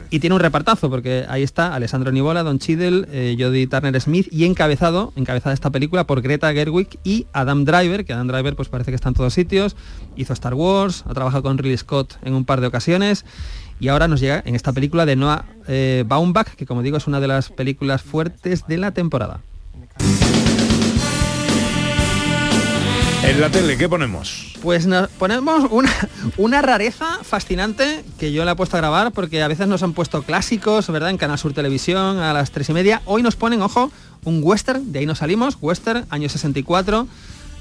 [0.10, 4.28] y tiene un repartazo porque ahí está Alessandro Nivola, Don Cheadle, eh, Jodie Turner Smith
[4.32, 8.70] y encabezado, encabezada esta película por Greta Gerwig y Adam Driver, que Adam Driver pues
[8.70, 9.76] parece que está en todos sitios,
[10.16, 13.26] hizo Star Wars, ha trabajado con Ridley Scott en un par de ocasiones
[13.80, 17.08] y ahora nos llega en esta película de Noah eh, Baumbach, que como digo es
[17.08, 19.42] una de las películas fuertes de la temporada.
[23.24, 24.54] En la tele, ¿qué ponemos?
[24.62, 25.92] Pues nos ponemos una,
[26.38, 29.94] una rareza fascinante que yo le he puesto a grabar porque a veces nos han
[29.94, 31.10] puesto clásicos, ¿verdad?
[31.10, 33.02] En Canal Sur Televisión a las tres y media.
[33.06, 33.92] Hoy nos ponen, ojo,
[34.24, 37.08] un western, de ahí nos salimos, western, año 64,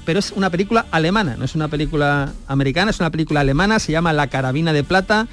[0.05, 3.91] pero es una película alemana, no es una película americana, es una película alemana, se
[3.91, 5.27] llama La Carabina de Plata.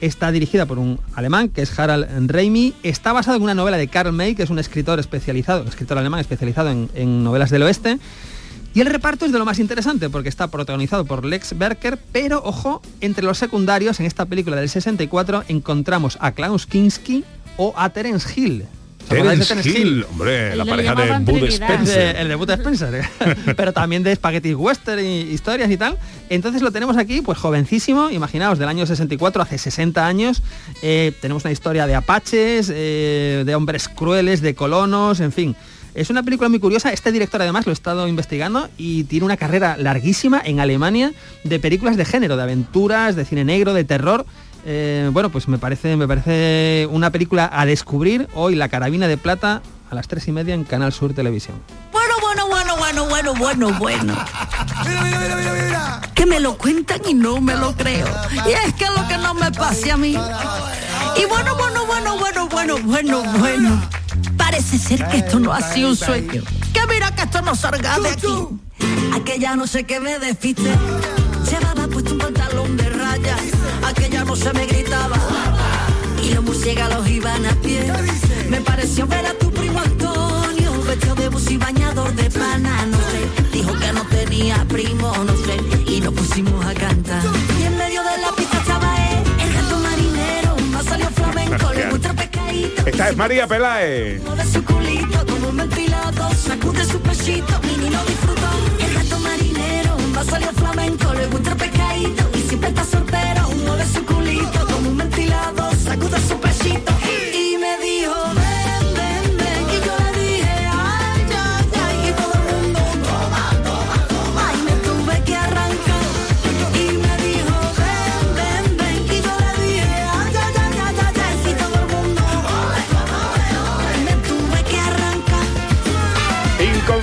[0.00, 2.74] Está dirigida por un alemán que es Harald Reimi.
[2.82, 5.98] Está basado en una novela de Karl May, que es un escritor especializado, un escritor
[5.98, 7.98] alemán especializado en, en novelas del oeste.
[8.72, 12.40] Y el reparto es de lo más interesante porque está protagonizado por Lex Berker, pero
[12.44, 17.24] ojo, entre los secundarios en esta película del 64 encontramos a Klaus Kinski
[17.56, 18.66] o a Terence Hill.
[19.10, 21.44] ¿Os acordáis de Terence Hill, hombre, la pareja de Bud.
[21.48, 22.14] Spencer.
[22.14, 23.04] De- el de Bud Spencer,
[23.56, 25.98] pero también de Spaghetti Western y historias y tal.
[26.28, 30.42] Entonces lo tenemos aquí, pues jovencísimo, imaginaos, del año 64, hace 60 años.
[30.82, 35.56] Eh, tenemos una historia de apaches, eh, de hombres crueles, de colonos, en fin.
[35.92, 36.92] Es una película muy curiosa.
[36.92, 41.58] Este director además lo he estado investigando y tiene una carrera larguísima en Alemania de
[41.58, 44.24] películas de género, de aventuras, de cine negro, de terror.
[44.64, 49.16] Eh, bueno, pues me parece, me parece una película a descubrir hoy, La Carabina de
[49.16, 51.56] Plata, a las tres y media en Canal Sur Televisión.
[51.92, 54.14] Bueno, bueno, bueno, bueno, bueno, bueno, bueno.
[56.14, 58.06] Que me lo cuentan y no me lo creo.
[58.46, 60.10] Y es que lo que no me pase a mí.
[60.10, 63.90] Y bueno, bueno, bueno, bueno, bueno, bueno, bueno.
[64.36, 66.42] Parece ser que esto no ha sido un sueño.
[66.72, 68.28] Que mira que esto no salga de aquí.
[69.14, 70.70] Aquella no sé qué me despiste.
[71.50, 73.59] Llevaba puesto un pantalón de rayas.
[74.34, 75.16] Se me gritaba.
[76.22, 77.92] Y los murciélagos iban a pie.
[78.48, 82.96] Me pareció ver a tu primo Antonio, vestido de bus y bañador de pana, no
[82.96, 83.50] sé.
[83.52, 85.56] Dijo que no tenía primo, no sé.
[85.86, 87.22] Y nos pusimos a cantar.
[87.58, 90.56] Y en medio de la pista estaba él, el gato marinero.
[90.72, 92.86] Más salió flamenco, le muestra pescadito.
[92.86, 94.22] Esta es María Peláez.
[94.24, 98.48] de su culito como un ventilado, sacude su pechito, mini lo disfrutó.
[98.78, 103.50] El gato marinero, va a salir flamenco, le gusta el pescadito y siempre está soltero.
[103.66, 104.19] Mueve su culito
[106.00, 106.99] ventilado, sacude su pechito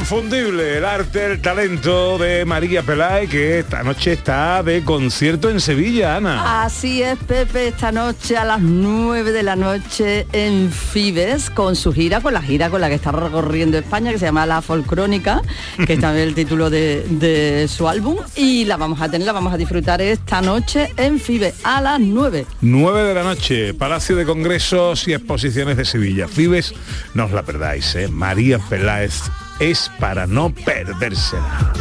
[0.10, 5.60] Inconfundible el arte, el talento de María Peláez, que esta noche está de concierto en
[5.60, 6.63] Sevilla, Ana.
[6.63, 11.91] Así es, Pepe, esta noche a las 9 de la noche en Fibes, con su
[11.91, 15.41] gira, con la gira con la que está recorriendo España, que se llama La Folcrónica,
[15.86, 19.34] que es también el título de, de su álbum, y la vamos a tener, la
[19.34, 22.46] vamos a disfrutar esta noche en Fibes, a las 9.
[22.62, 26.30] 9 de la noche, Palacio de Congresos y Exposiciones de Sevilla.
[26.30, 26.74] Fibes,
[27.13, 28.08] no os la perdáis, ¿eh?
[28.08, 29.24] María Peláez
[29.60, 31.74] es para no perdérsela.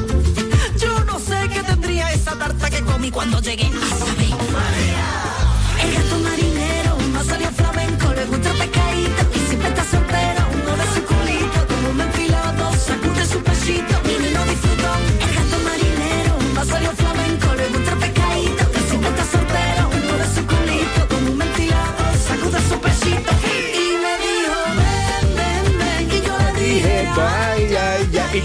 [0.78, 4.26] Yo no sé qué tendría esa tarta que comí cuando llegué a saber.
[5.82, 6.45] El gato marinero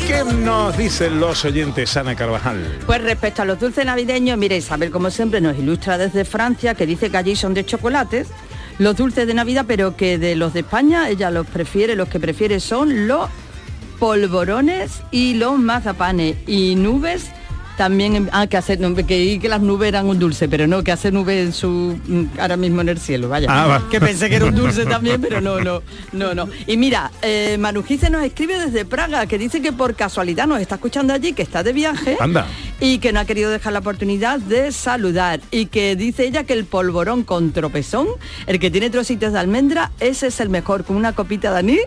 [0.07, 2.79] qué nos dicen los oyentes, Ana Carvajal?
[2.85, 6.85] Pues respecto a los dulces navideños, mire, Isabel como siempre nos ilustra desde Francia, que
[6.85, 8.29] dice que allí son de chocolates,
[8.77, 12.19] los dulces de Navidad, pero que de los de España ella los prefiere, los que
[12.19, 13.29] prefiere son los
[13.99, 17.29] polvorones y los mazapanes y nubes
[17.81, 20.91] también ah, que hace no, que, que las nubes eran un dulce pero no que
[20.91, 23.89] hace nubes en su mm, ahora mismo en el cielo vaya Ah, va.
[23.89, 27.57] que pensé que era un dulce también pero no no no no y mira eh,
[27.59, 31.41] Manujice nos escribe desde Praga que dice que por casualidad nos está escuchando allí que
[31.41, 32.45] está de viaje Anda.
[32.79, 36.53] y que no ha querido dejar la oportunidad de saludar y que dice ella que
[36.53, 38.05] el polvorón con tropezón,
[38.45, 41.81] el que tiene trocitos de almendra, ese es el mejor, con una copita de anís,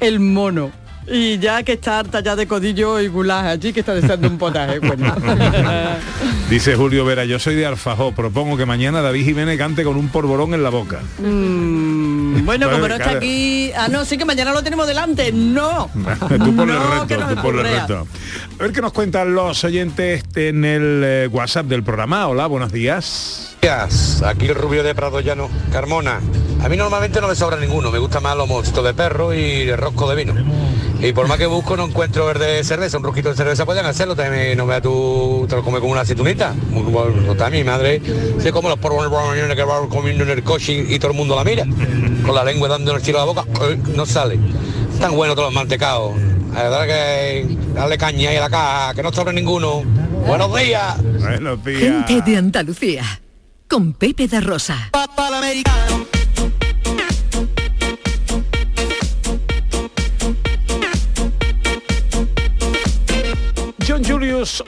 [0.00, 0.72] el mono.
[1.08, 4.38] Y ya que está harta ya de codillo y goulash allí, que está deseando un
[4.38, 4.80] potaje.
[4.80, 5.14] Bueno.
[6.50, 10.08] Dice Julio Vera, yo soy de Alfajó, propongo que mañana David Jiménez cante con un
[10.08, 11.00] polvorón en la boca.
[11.18, 13.72] Mm, bueno, como no está aquí...
[13.76, 15.32] Ah, no, sí que mañana lo tenemos delante.
[15.32, 15.90] No.
[15.94, 18.06] tú ponle No, el que reto, tú ponle el reto.
[18.58, 22.28] A ver qué nos cuentan los oyentes en el eh, WhatsApp del programa.
[22.28, 23.56] Hola, buenos días.
[23.62, 26.20] días, aquí el rubio de Prado Llano, Carmona.
[26.62, 29.68] A mí normalmente no me sobra ninguno, me gusta más los mochitos de perro y
[29.68, 30.34] el rosco de vino.
[31.00, 33.84] Y por más que busco no encuentro el de cerveza, un rosquito de cerveza pueden
[33.84, 36.54] hacerlo, también no veas tú, te lo come como una aceitunita.
[36.70, 38.00] Bueno, está mi madre,
[38.38, 41.44] sé como los porros que va comiendo en el coche y, todo el mundo la
[41.44, 41.64] mira,
[42.24, 44.38] con la lengua dando el cielo a la boca, eh, no sale.
[44.92, 46.14] Están buenos todos los mantecados.
[46.54, 49.82] La verdad que darle caña y a la caja, que no sobre ninguno.
[50.26, 51.02] Buenos días.
[51.02, 52.06] Buenos días.
[52.06, 53.04] Gente de Andalucía,
[53.68, 54.90] con Pepe da Rosa.
[54.92, 56.06] John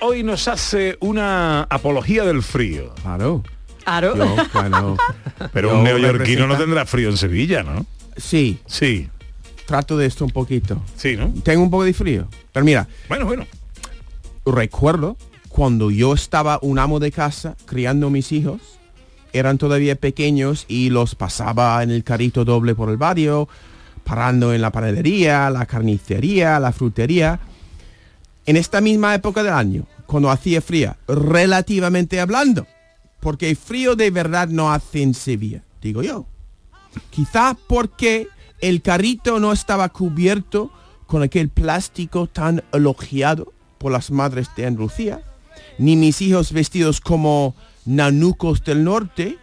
[0.01, 2.95] Hoy nos hace una apología del frío.
[3.03, 3.43] Claro.
[3.85, 4.14] Claro.
[4.17, 4.97] Yo,
[5.53, 7.87] Pero yo un neoyorquino no tendrá frío en Sevilla, ¿no?
[8.16, 8.59] Sí.
[8.66, 9.09] Sí.
[9.66, 10.83] Trato de esto un poquito.
[10.97, 11.33] Sí, ¿no?
[11.43, 12.29] Tengo un poco de frío.
[12.53, 12.89] Pero mira.
[13.09, 13.47] Bueno, bueno.
[14.45, 15.16] Recuerdo
[15.49, 18.61] cuando yo estaba un amo de casa criando mis hijos.
[19.33, 23.49] Eran todavía pequeños y los pasaba en el carrito doble por el barrio,
[24.05, 27.41] parando en la panadería, la carnicería, la frutería.
[28.49, 32.66] En esta misma época del año, cuando hacía fría, relativamente hablando,
[33.20, 36.24] porque frío de verdad no hace en Sevilla, digo yo.
[37.11, 38.26] Quizá porque
[38.62, 40.72] el carrito no estaba cubierto
[41.07, 45.20] con aquel plástico tan elogiado por las madres de Andalucía,
[45.76, 49.36] ni mis hijos vestidos como nanucos del norte.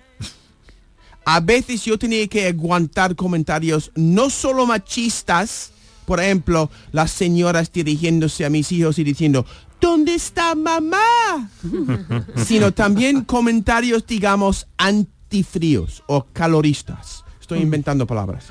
[1.26, 5.74] A veces yo tenía que aguantar comentarios no solo machistas,
[6.06, 9.46] por ejemplo, las señoras dirigiéndose a mis hijos y diciendo,
[9.82, 11.50] ¿dónde está mamá?
[12.46, 17.24] sino también comentarios, digamos, antifríos o caloristas.
[17.42, 18.46] Estoy inventando palabras.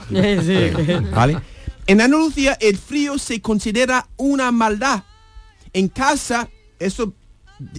[1.13, 1.39] ¿Vale?
[1.87, 5.05] En Andalucía el frío se considera una maldad.
[5.73, 6.49] En casa,
[6.79, 7.13] eso,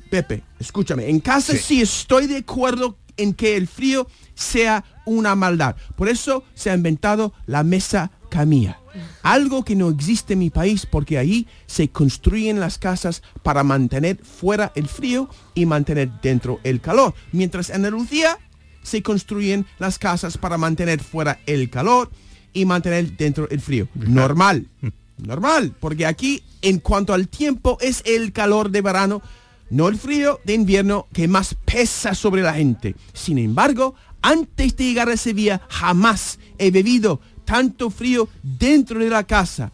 [0.10, 1.82] Pepe, escúchame, en casa sí, Sí.
[1.82, 5.76] estoy de acuerdo en que el frío sea una maldad.
[5.96, 8.80] Por eso se ha inventado la mesa camilla.
[9.24, 14.18] Algo que no existe en mi país porque ahí se construyen las casas para mantener
[14.24, 17.14] fuera el frío y mantener dentro el calor.
[17.32, 18.38] Mientras en Andalucía
[18.84, 22.12] se construyen las casas para mantener fuera el calor
[22.54, 23.88] y mantener dentro el frío.
[23.96, 24.68] Normal.
[25.18, 29.22] Normal, porque aquí en cuanto al tiempo es el calor de verano,
[29.70, 32.96] no el frío de invierno que más pesa sobre la gente.
[33.14, 39.24] Sin embargo, antes de llegar a Sevilla jamás he bebido tanto frío dentro de la
[39.24, 39.72] casa.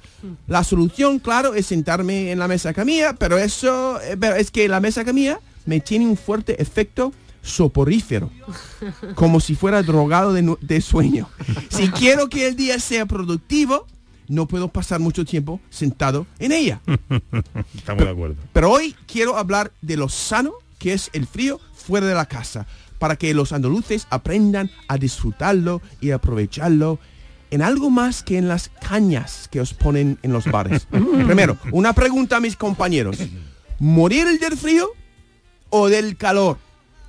[0.47, 4.67] La solución, claro, es sentarme en la mesa camilla, pero eso eh, pero es que
[4.67, 8.29] la mesa camilla me tiene un fuerte efecto soporífero,
[9.15, 11.29] como si fuera drogado de sueño.
[11.69, 13.87] Si quiero que el día sea productivo,
[14.27, 16.81] no puedo pasar mucho tiempo sentado en ella.
[17.75, 18.35] Estamos de acuerdo.
[18.53, 22.65] Pero hoy quiero hablar de lo sano que es el frío fuera de la casa,
[22.97, 26.99] para que los andaluces aprendan a disfrutarlo y aprovecharlo
[27.51, 30.85] en algo más que en las cañas que os ponen en los bares.
[30.89, 33.17] Primero, una pregunta a mis compañeros.
[33.77, 34.89] ¿Morir del frío
[35.69, 36.57] o del calor?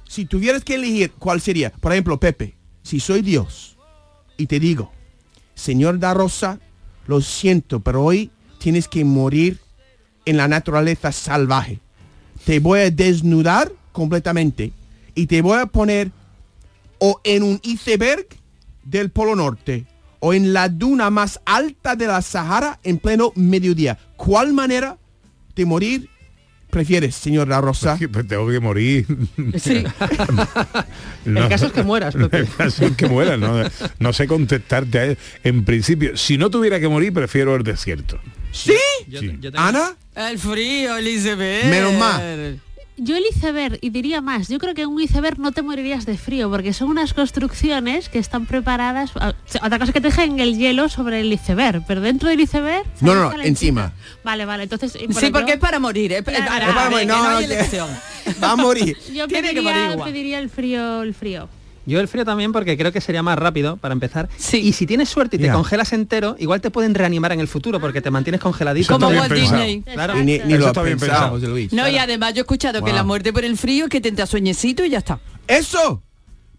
[0.06, 1.70] Si tuvieras que elegir, ¿cuál sería?
[1.70, 3.78] Por ejemplo, Pepe, si soy Dios
[4.36, 4.92] y te digo,
[5.54, 6.58] Señor da Rosa,
[7.06, 9.60] lo siento, pero hoy tienes que morir
[10.24, 11.78] en la naturaleza salvaje.
[12.44, 14.72] Te voy a desnudar completamente
[15.14, 16.10] y te voy a poner
[16.98, 18.26] o en un iceberg
[18.84, 19.86] del Polo Norte
[20.24, 23.98] o en la duna más alta de la Sahara en pleno mediodía.
[24.16, 24.96] ¿Cuál manera
[25.56, 26.08] de morir
[26.70, 27.98] prefieres, señor La Rosa?
[28.12, 29.06] Pues tengo que morir.
[29.58, 29.84] Sí.
[31.24, 31.44] No.
[31.44, 32.38] El caso es que mueras, Pepe.
[32.38, 33.62] El caso es que mueras, no,
[34.00, 35.18] no sé contestarte a él.
[35.44, 38.18] En principio, si no tuviera que morir, prefiero el desierto.
[38.50, 38.74] ¿Sí?
[39.08, 39.38] Sí.
[39.54, 39.96] ¿Ana?
[40.16, 41.66] El frío, Elizabeth.
[41.66, 42.60] Menos mal.
[42.98, 46.04] Yo el iceberg, y diría más, yo creo que en un iceberg no te morirías
[46.04, 49.12] de frío, porque son unas construcciones que están preparadas...
[49.16, 52.84] a- Otra cosa que te dejen el hielo sobre el iceberg, pero dentro del iceberg...
[53.00, 53.92] No, no, encima.
[54.22, 54.94] Vale, vale, entonces...
[54.96, 56.10] eh, Sí, porque yo- es para morir.
[56.22, 56.46] Claro.
[56.46, 57.88] para, para morir, no, no no, hay elección.
[58.42, 58.96] Va a morir.
[59.12, 61.48] Yo Tiene que morir pediría el frío, el frío.
[61.84, 64.28] Yo el frío también porque creo que sería más rápido para empezar.
[64.52, 67.80] Y si tienes suerte y te congelas entero, igual te pueden reanimar en el futuro
[67.80, 68.92] porque te mantienes congeladito.
[68.92, 69.62] Como Walt pensado.
[69.62, 69.82] Disney.
[69.82, 70.18] Claro.
[70.18, 71.30] Y ni, ni lo está bien pensado.
[71.30, 71.72] José Luis.
[71.72, 74.08] No, y además yo he escuchado que la muerte por el frío es que te
[74.08, 75.20] entra sueñecito y ya está.
[75.48, 76.02] ¡Eso!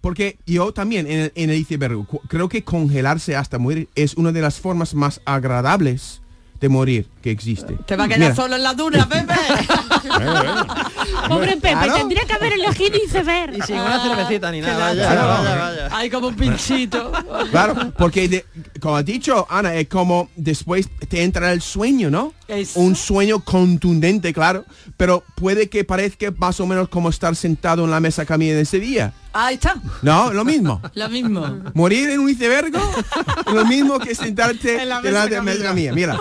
[0.02, 4.34] Porque yo también en el, en el iceberg creo que congelarse hasta morir es una
[4.34, 6.22] de las formas más agradables
[6.60, 7.76] de morir que existe.
[7.86, 9.34] Te va a quedar Mira, solo en la duna, Pepe.
[11.30, 11.94] Pobre Pepe, Claro.
[11.96, 13.58] tendría que haber elegido iceberg.
[13.58, 14.90] Y sin una cervecita ni nada.
[14.90, 15.90] Vaya, vaya, vaya.
[15.98, 17.12] Hay como un pinchito.
[17.50, 18.46] Claro, porque de-
[18.82, 22.34] como has dicho, Ana, es como después te entra el sueño, ¿no?
[22.50, 22.80] Eso.
[22.82, 24.66] Un sueño contundente, claro,
[24.98, 28.66] pero puede que parezca más o menos como estar sentado en la mesa camilla de
[28.66, 29.14] Sevilla.
[29.36, 29.76] Ahí está.
[30.04, 30.80] No, lo mismo.
[30.94, 31.60] Lo mismo.
[31.74, 32.72] Morir en un iceberg,
[33.52, 35.92] lo mismo que sentarte En la mesa la camilla.
[35.94, 36.20] Mira.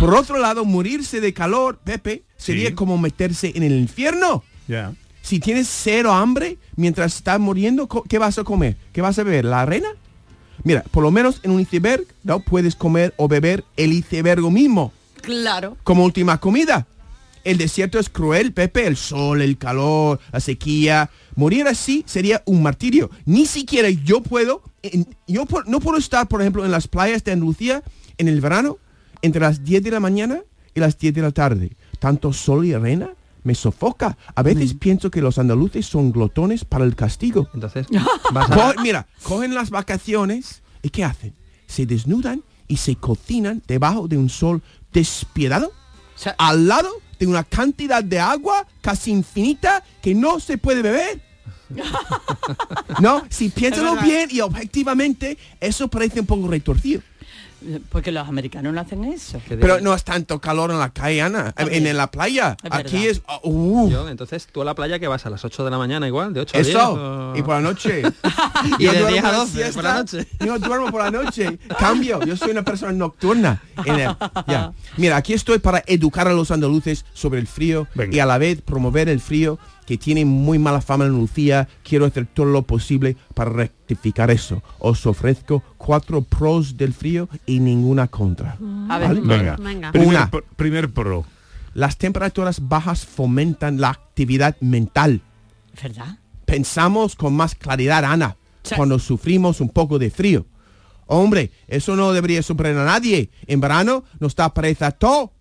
[0.00, 2.74] Por otro lado, morirse de calor, Pepe, sería Sí.
[2.74, 4.44] como meterse en el infierno.
[4.66, 4.92] Ya.
[5.22, 8.76] Si tienes cero hambre mientras estás muriendo, ¿qué vas a comer?
[8.92, 9.44] ¿Qué vas a beber?
[9.44, 9.88] ¿La arena?
[10.64, 12.40] Mira, por lo menos en un iceberg, ¿no?
[12.40, 15.76] Puedes comer o beber el iceberg mismo Claro.
[15.84, 16.86] como última comida.
[17.44, 21.10] El desierto es cruel, Pepe, el sol, el calor, la sequía.
[21.36, 23.10] Morir así sería un martirio.
[23.24, 27.22] Ni siquiera yo puedo, en- yo por- no puedo estar, por ejemplo, en las playas
[27.24, 27.82] de Andalucía
[28.18, 28.78] en el verano
[29.22, 30.40] entre las 10 de la mañana
[30.74, 31.76] y las 10 de la tarde.
[31.98, 33.10] Tanto sol y arena
[33.44, 34.16] me sofoca.
[34.34, 37.48] A veces pienso que los andaluces son glotones para el castigo.
[37.54, 37.86] Entonces,
[38.32, 38.54] vas a...
[38.74, 41.34] Co- mira, cogen las vacaciones y ¿qué hacen?
[41.66, 44.62] Se desnudan y se cocinan debajo de un sol
[44.92, 45.72] despiadado,
[46.14, 51.22] sea- al lado de una cantidad de agua casi infinita que no se puede beber.
[53.00, 57.02] no, si piénsalo bien y objetivamente, eso parece un poco retorcido.
[57.90, 59.40] Porque los americanos no hacen eso.
[59.48, 61.52] Pero no es tanto calor en la calle, Ana.
[61.56, 62.56] En, la playa.
[62.62, 63.22] Es Aquí es...
[63.42, 66.06] uh, Yo, entonces tú a la playa que vas a las 8 de la mañana
[66.06, 66.68] igual, de 8 a 10.
[66.68, 66.92] Eso.
[66.92, 68.02] o- Y por la noche.
[68.78, 70.26] Y Yo de duermo 10 a la 12 por la noche.
[70.44, 71.58] Yo duermo por la noche.
[71.78, 72.20] Cambio.
[72.24, 73.62] Yo soy una persona nocturna.
[73.84, 74.72] En el- ya.
[74.96, 78.62] Mira, aquí estoy para educar a los andaluces sobre el frío y a la vez
[78.62, 79.58] promover el frío
[79.88, 81.66] que tiene muy mala fama en Lucía.
[81.82, 84.62] Quiero hacer todo lo posible para rectificar eso.
[84.80, 88.58] Os ofrezco cuatro pros del frío y ninguna contra.
[88.90, 89.08] A ver.
[89.08, 89.20] ¿Vale?
[89.22, 89.56] Venga.
[89.56, 89.90] Venga.
[89.92, 90.30] Primer, Una.
[90.30, 91.24] pro- primer pro.
[91.72, 95.22] Las temperaturas bajas fomentan la actividad mental.
[95.82, 96.18] ¿Verdad?
[96.44, 98.36] Pensamos con más claridad, Ana,
[98.76, 100.44] cuando sufrimos un poco de frío.
[101.06, 103.30] Hombre, eso no debería sorprender a nadie.
[103.46, 105.32] En verano nos da pereza todo.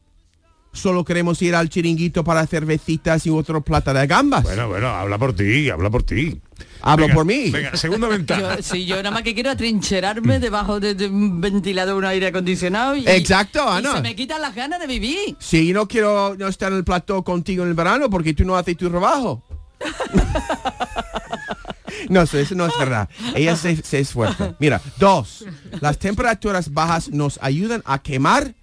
[0.77, 4.43] Solo queremos ir al chiringuito para cervecitas y otro plata de gambas.
[4.43, 6.39] Bueno, bueno, habla por ti, habla por ti.
[6.81, 7.49] Hablo Venga, por mí.
[7.49, 8.57] Venga, segunda ventaja.
[8.57, 12.27] Yo, sí, yo nada más que quiero atrincherarme debajo de, de un ventilador, un aire
[12.27, 15.35] acondicionado y, Exacto, y se me quitan las ganas de vivir.
[15.39, 18.55] Sí, no quiero no estar en el plató contigo en el verano porque tú no
[18.55, 19.43] haces tu trabajo.
[22.09, 23.09] no, eso, eso no es verdad.
[23.33, 24.53] Ella se, se esfuerza.
[24.59, 25.43] Mira, dos,
[25.81, 28.53] las temperaturas bajas nos ayudan a quemar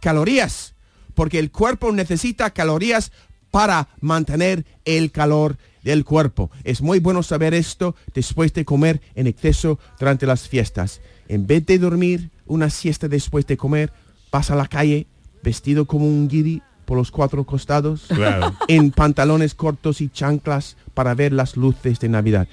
[0.00, 0.72] calorías
[1.20, 3.12] porque el cuerpo necesita calorías
[3.50, 6.50] para mantener el calor del cuerpo.
[6.64, 11.02] Es muy bueno saber esto después de comer en exceso durante las fiestas.
[11.28, 13.92] En vez de dormir una siesta después de comer,
[14.32, 15.08] vas a la calle
[15.42, 18.54] vestido como un guiri por los cuatro costados, Claro.
[18.68, 22.48] en pantalones cortos y chanclas para ver las luces de Navidad.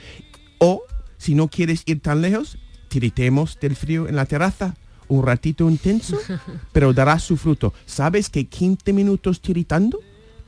[0.58, 0.82] O,
[1.18, 2.58] si no quieres ir tan lejos,
[2.90, 4.76] tiritemos del frío en la terraza.
[5.10, 6.18] Un ratito intenso,
[6.72, 7.74] pero dará su fruto.
[7.86, 10.00] ¿Sabes que 15 minutos tiritando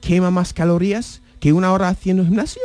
[0.01, 2.61] quema más calorías que una hora haciendo gimnasio?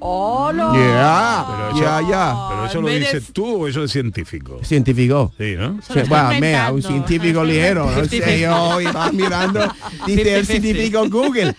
[0.00, 0.72] ¡Hola!
[0.72, 2.36] Yeah, Pero eso, ya, ya.
[2.48, 4.58] pero eso lo dices tú o eso es científico.
[4.64, 5.32] Científico.
[5.36, 5.78] Sí, ¿no?
[5.78, 9.60] Está bueno, mira, un científico ligero, no sé yo, y vas mirando,
[10.06, 11.54] dice el científico Google.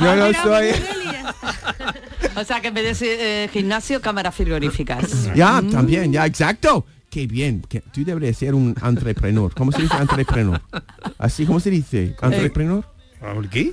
[0.00, 0.68] Yo no soy...
[2.36, 5.34] O sea que en vez de eh, gimnasio, cámaras frigoríficas.
[5.34, 6.86] Ya, también, ya, exacto.
[7.10, 9.52] Qué bien, que tú deberías ser un entrepreneur.
[9.54, 10.60] ¿Cómo se dice entrepreneur?
[11.18, 12.14] Así, ¿cómo se dice?
[12.20, 12.84] ¿Entrepreneur?
[13.50, 13.72] ¿Qué?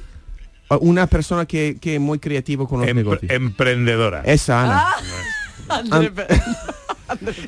[0.70, 3.32] O Una persona que, que es muy creativo con los Empre- negocios.
[3.32, 4.22] emprendedora.
[4.22, 4.88] Esa, Ana.
[5.92, 6.12] André,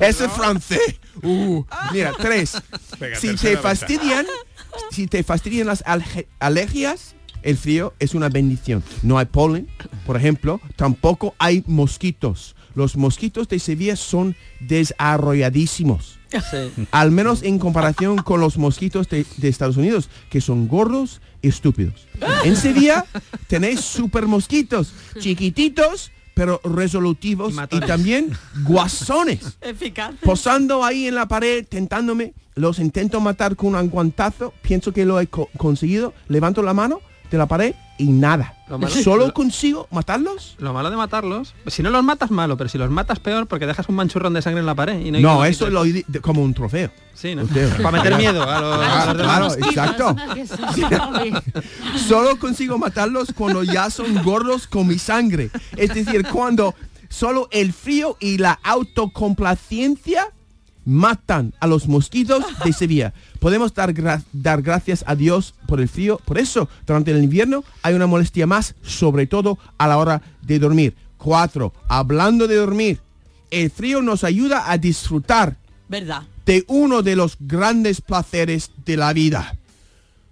[0.00, 1.00] Ese es francés.
[1.22, 2.60] Uh, mira, tres.
[3.00, 4.26] Venga, si te fastidian,
[4.90, 5.82] si te fastidian las
[6.38, 8.84] alergias, el frío es una bendición.
[9.02, 9.68] No hay polen,
[10.06, 12.54] por ejemplo, tampoco hay mosquitos.
[12.78, 16.18] Los mosquitos de Sevilla son desarrolladísimos.
[16.30, 16.86] Sí.
[16.92, 21.48] Al menos en comparación con los mosquitos de, de Estados Unidos, que son gordos y
[21.48, 22.06] estúpidos.
[22.44, 23.04] En Sevilla
[23.48, 28.30] tenéis super mosquitos, chiquititos, pero resolutivos y también
[28.62, 30.14] guasones Eficaz.
[30.22, 35.18] posando ahí en la pared, tentándome, los intento matar con un guantazo, pienso que lo
[35.18, 37.00] he co- conseguido, levanto la mano
[37.30, 38.54] de la pared y nada.
[38.68, 40.54] Lo malo- ¿Solo lo- consigo matarlos?
[40.58, 43.66] Lo malo de matarlos, si no los matas malo, pero si los matas peor porque
[43.66, 45.82] dejas un manchurrón de sangre en la pared y no hay No, que- eso lo
[45.84, 46.90] di- de- como un trofeo.
[47.14, 47.42] Sí, ¿no?
[47.82, 49.56] Para meter miedo a los, a Ah, los demás.
[49.56, 50.16] claro, exacto.
[52.08, 55.50] Solo consigo matarlos cuando ya son gordos con mi sangre.
[55.76, 56.74] Es decir, cuando
[57.08, 60.28] solo el frío y la autocomplacencia
[60.88, 63.12] matan a los mosquitos de Sevilla.
[63.40, 66.18] Podemos dar, gra- dar gracias a Dios por el frío.
[66.24, 70.58] Por eso, durante el invierno hay una molestia más, sobre todo a la hora de
[70.58, 70.96] dormir.
[71.18, 73.00] Cuatro, hablando de dormir,
[73.50, 75.56] el frío nos ayuda a disfrutar
[75.88, 76.22] ¿Verdad?
[76.46, 79.56] de uno de los grandes placeres de la vida.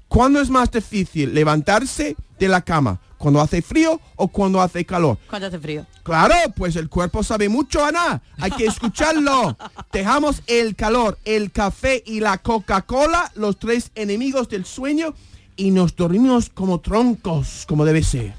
[0.08, 3.00] ¿Cuándo es más difícil levantarse de la cama?
[3.18, 5.18] ¿Cuando hace frío o cuando hace calor?
[5.28, 5.86] ¿Cuándo hace frío?
[6.02, 8.22] Claro, pues el cuerpo sabe mucho, Ana.
[8.38, 9.56] Hay que escucharlo.
[9.92, 15.14] Dejamos el calor, el café y la Coca-Cola, los tres enemigos del sueño,
[15.56, 18.34] y nos dormimos como troncos, como debe ser.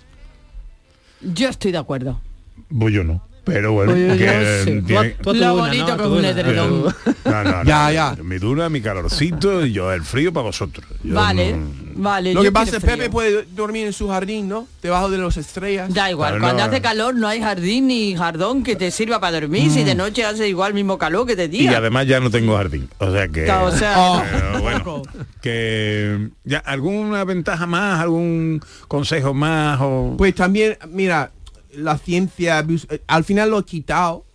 [1.22, 2.22] Yo estoy de acuerdo.
[2.70, 3.22] Pues yo no.
[3.48, 5.98] Pero bueno, Oye, que tiene- Tú Lo bonito ¿no?
[5.98, 6.84] Que es un edredón.
[6.84, 6.94] No,
[7.26, 7.64] no, no.
[7.64, 8.16] Ya, ya.
[8.24, 10.86] Mi duna, mi calorcito y yo el frío para vosotros.
[11.04, 12.34] Yo Vale, no- vale.
[12.34, 14.68] Lo que pasa es Pepe puede dormir en su jardín, ¿no?
[14.82, 15.94] Debajo de las estrellas.
[15.94, 16.70] Da igual, Claro, cuando no.
[16.70, 19.72] hace calor no hay jardín ni jardón que te sirva para dormir.
[19.72, 21.78] Si de noche hace igual mismo calor que de Y día.
[21.78, 22.90] además ya no tengo jardín.
[23.00, 23.50] O sea que...
[23.50, 24.22] O sea, Oh.
[24.32, 25.02] Pero bueno,
[25.42, 31.32] que ya alguna ventaja más, algún consejo más o Pues también, mira,
[31.78, 34.26] la ciencia, eh, al final lo he quitado,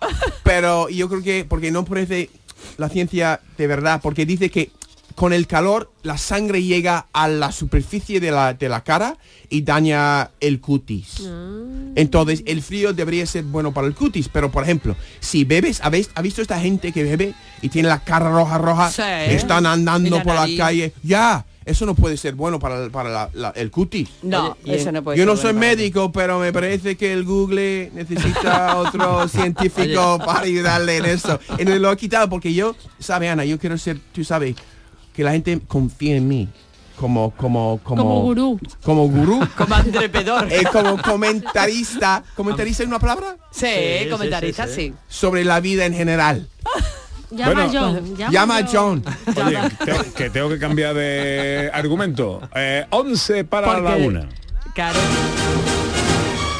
[0.44, 2.30] pero yo creo que, porque no parece
[2.78, 4.70] la ciencia de verdad, porque dice que
[5.14, 9.18] con el calor la sangre llega a la superficie de la, de la cara
[9.50, 11.28] y daña el cutis.
[11.94, 16.10] Entonces el frío debería ser bueno para el cutis, pero por ejemplo, si bebes, ¿habéis
[16.14, 18.90] ha visto esta gente que bebe y tiene la cara roja roja?
[18.90, 19.02] Sí.
[19.34, 20.94] Están andando la por la calle.
[21.02, 24.08] Ya, eso no puede ser bueno para, el- para la- la- el cutis.
[24.22, 26.96] No, Oye, eso no puede Yo ser no soy bueno para médico, pero me parece
[26.96, 31.38] que el Google necesita otro científico para ayudarle en eso.
[31.58, 34.56] Y me lo he quitado porque yo, sabe Ana, yo quiero ser, tú sabes,
[35.14, 36.48] que la gente confíe en mí.
[36.96, 38.60] Como, como, como, Como gurú.
[38.84, 39.40] Como gurú.
[39.56, 40.46] Como entrepedor.
[40.52, 42.22] Eh, como comentarista.
[42.36, 43.36] ¿Comentarista es una palabra?
[43.50, 44.94] Sí, comentarista, sí.
[45.08, 46.48] Sobre la vida en general.
[47.32, 48.16] Llama Bueno, a John.
[48.16, 49.04] Llama, Llama a John.
[49.46, 52.40] Oye, te- que tengo que cambiar de argumento.
[52.54, 54.28] Eh, 11 para Porque- la una.
[54.74, 54.98] Claro.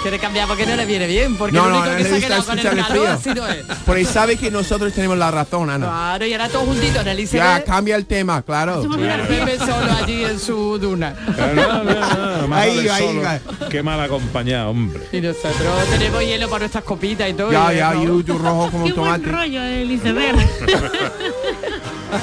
[0.03, 2.17] Quiere cambiar porque no le viene bien, porque No, lo no, único no que se
[2.17, 3.13] ha quedado con el escuchar el calor frío.
[3.13, 3.65] ha sido él.
[3.87, 5.87] Porque sabe que nosotros tenemos la razón, Ana.
[5.87, 7.35] Claro, y ahora todos juntitos en el ICB.
[7.37, 8.83] Ya, cambia el tema, claro.
[8.83, 11.15] Pepe solo allí en su duna.
[11.39, 13.41] Eh, no, no, no, más Ahí ahí.
[13.71, 15.05] Qué mal acompañado, hombre.
[15.13, 15.55] Y nosotros
[15.91, 17.53] tenemos hielo para nuestras copitas y todo.
[17.53, 19.27] Ya, y ya, y rojo como Qué un buen tomate.
[19.31, 20.37] rollo el iceberg.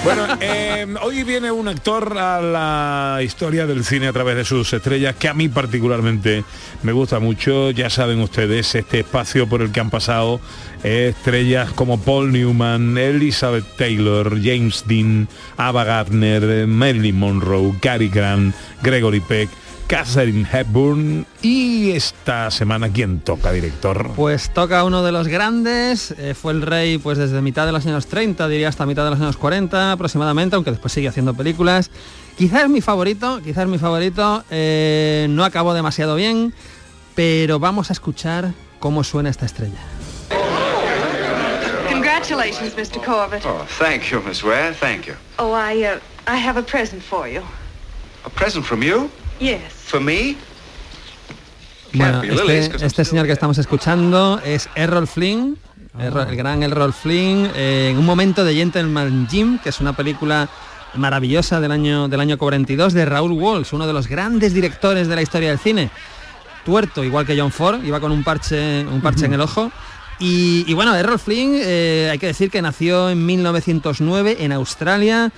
[0.04, 4.72] Bueno, eh, hoy viene un actor a la historia del cine a través de sus
[4.72, 6.44] estrellas que a mí particularmente
[6.84, 7.72] me gusta mucho.
[7.72, 10.40] Ya saben ustedes este espacio por el que han pasado
[10.84, 15.28] estrellas como Paul Newman, Elizabeth Taylor, James Dean,
[15.58, 19.50] Ava Gardner, Marilyn Monroe, Cary Grant, Gregory Peck.
[19.90, 26.36] Catherine Hepburn y esta semana quién toca director Pues toca uno de los grandes, eh,
[26.36, 29.20] fue el rey pues desde mitad de los años 30, diría hasta mitad de los
[29.20, 31.90] años 40 aproximadamente, aunque después sigue haciendo películas.
[32.38, 36.54] Quizás es mi favorito, quizás es mi favorito, eh, no acabó demasiado bien,
[37.16, 39.80] pero vamos a escuchar cómo suena esta estrella.
[41.90, 43.04] Congratulations, Mr.
[43.04, 43.44] Corbett.
[43.44, 44.76] Oh, thank you, Miss Ware.
[44.76, 45.16] Thank you.
[45.40, 47.42] Oh, I, uh, I have a present for you.
[48.24, 49.10] A present from you?
[49.40, 49.62] Yes.
[49.88, 50.36] For me?
[51.94, 55.58] Bueno, este, este señor que estamos escuchando es Errol Flynn,
[56.00, 59.94] Errol- el gran Errol Flynn, eh, en un momento de Gentleman Jim, que es una
[59.96, 60.48] película
[60.96, 65.16] maravillosa del año, del año 42 de Raúl Walsh, uno de los grandes directores de
[65.16, 65.90] la historia del cine.
[66.66, 69.72] Tuerto, igual que John Ford, iba con un parche, un parche en el ojo.
[70.20, 75.32] Y, y bueno, Errol Flynn, eh, hay que decir que nació en 1909 en Australia.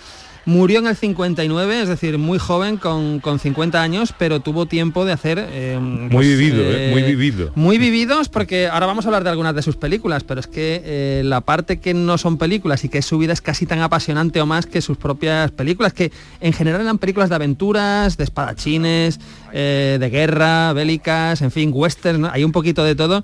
[0.45, 5.05] Murió en el 59, es decir, muy joven, con, con 50 años, pero tuvo tiempo
[5.05, 5.47] de hacer...
[5.51, 9.55] eh, muy vivido eh, muy vivido muy vividos porque ahora vamos a hablar de algunas
[9.55, 12.99] de sus películas, pero es que eh, la parte que no son películas y que
[12.99, 16.53] es su vida es casi tan apasionante o más que sus propias películas, que en
[16.53, 19.19] general eran películas de aventuras, de espadachines,
[19.53, 22.29] eh, de guerra, bélicas, en fin, western, ¿no?
[22.31, 23.23] hay un poquito de todo.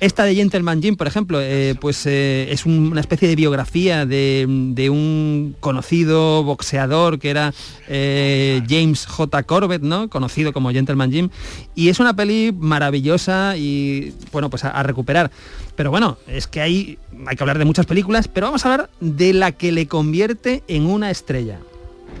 [0.00, 4.06] Esta de Gentleman Jim, por ejemplo, eh, pues eh, es un- una especie de biografía
[4.06, 7.52] de, de un conocido boxeador que era
[7.88, 9.42] eh, James J.
[9.42, 10.08] Corbett, ¿no?
[10.08, 11.28] Conocido como Gentleman Jim.
[11.74, 15.32] Y es una peli maravillosa y, bueno, pues a, a recuperar.
[15.74, 18.90] Pero bueno, es que hay, hay que hablar de muchas películas, pero vamos a hablar
[19.00, 21.58] de la que le convierte en una estrella.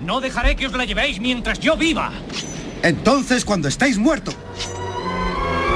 [0.04, 2.10] No dejaré que os la llevéis mientras yo viva.
[2.82, 4.36] Entonces, cuando estáis muertos.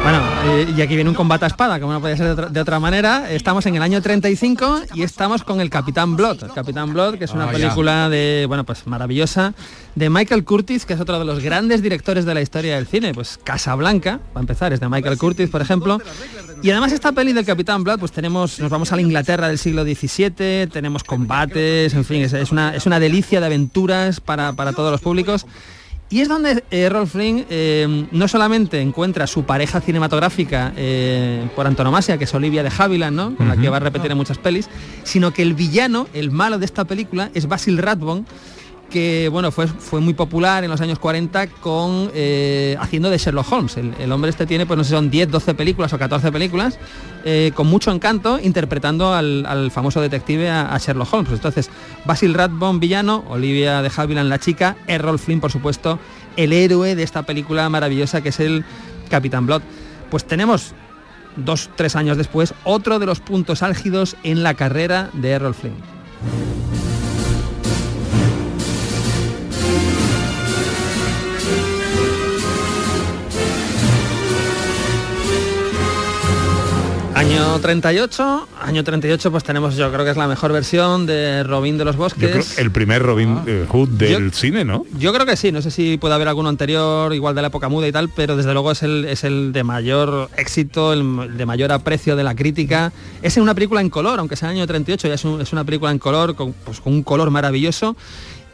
[0.03, 2.49] Bueno, eh, y aquí viene un combate a espada, como no podía ser de otra,
[2.49, 3.31] de otra manera.
[3.31, 6.43] Estamos en el año 35 y estamos con el Capitán Blood.
[6.43, 9.55] El Capitán Blood, que es una Ah, película de, bueno, pues maravillosa,
[9.95, 13.15] de Michael Curtis, que es otro de los grandes directores de la historia del cine.
[13.15, 15.99] Pues Casablanca, para empezar, es de Michael Curtis, por ejemplo.
[16.63, 19.59] Y además esta peli del Capitán Blood, pues tenemos, nos vamos a la Inglaterra del
[19.59, 24.53] siglo XVII, tenemos combates, en fin, es, es una, es una delicia de aventuras para,
[24.53, 25.47] para todos los públicos.
[26.13, 31.67] Y es donde eh, Errol Flynn eh, no solamente encuentra su pareja cinematográfica eh, por
[31.67, 33.35] antonomasia, que es Olivia de Havilland, ¿no?
[33.35, 34.69] con la que va a repetir en muchas pelis,
[35.05, 38.25] sino que el villano, el malo de esta película, es Basil Rathbone,
[38.93, 43.51] que bueno, fue, fue muy popular en los años 40 con eh, haciendo de Sherlock
[43.51, 43.77] Holmes.
[43.79, 46.79] El, el hombre este tiene, pues no sé, son 10, 12 películas o 14 películas,
[47.25, 51.33] eh, con mucho encanto, interpretando al, al famoso detective a, Sherlock Holmes.
[51.33, 51.71] Entonces,
[52.05, 55.99] Basil Rathbone, villano, Olivia de Havilland, la chica, Errol Flynn, por supuesto,
[56.37, 58.65] el héroe de esta película maravillosa que es el
[59.09, 59.63] Capitán Blood.
[60.11, 60.75] Pues tenemos
[61.37, 66.72] dos, tres años después, otro de los puntos álgidos en la carrera de Errol Flynn.
[77.23, 81.79] Año 38, año 38 pues tenemos yo creo que es la mejor versión de Robin
[81.79, 82.31] de los Yo Bosques.
[82.55, 85.71] creo el primer Robin eh, Hood del cine no Yo creo que sí, no sé
[85.71, 88.73] si puede haber alguno anterior, igual de la época muda y tal, pero desde luego
[88.73, 92.93] es el, es el de mayor éxito, el, de mayor aprecio de la crítica.
[93.23, 95.53] Es en una película en color, aunque sea el año 38, ya es, un- es
[95.53, 97.97] una película en color, con, pues, con un color maravilloso.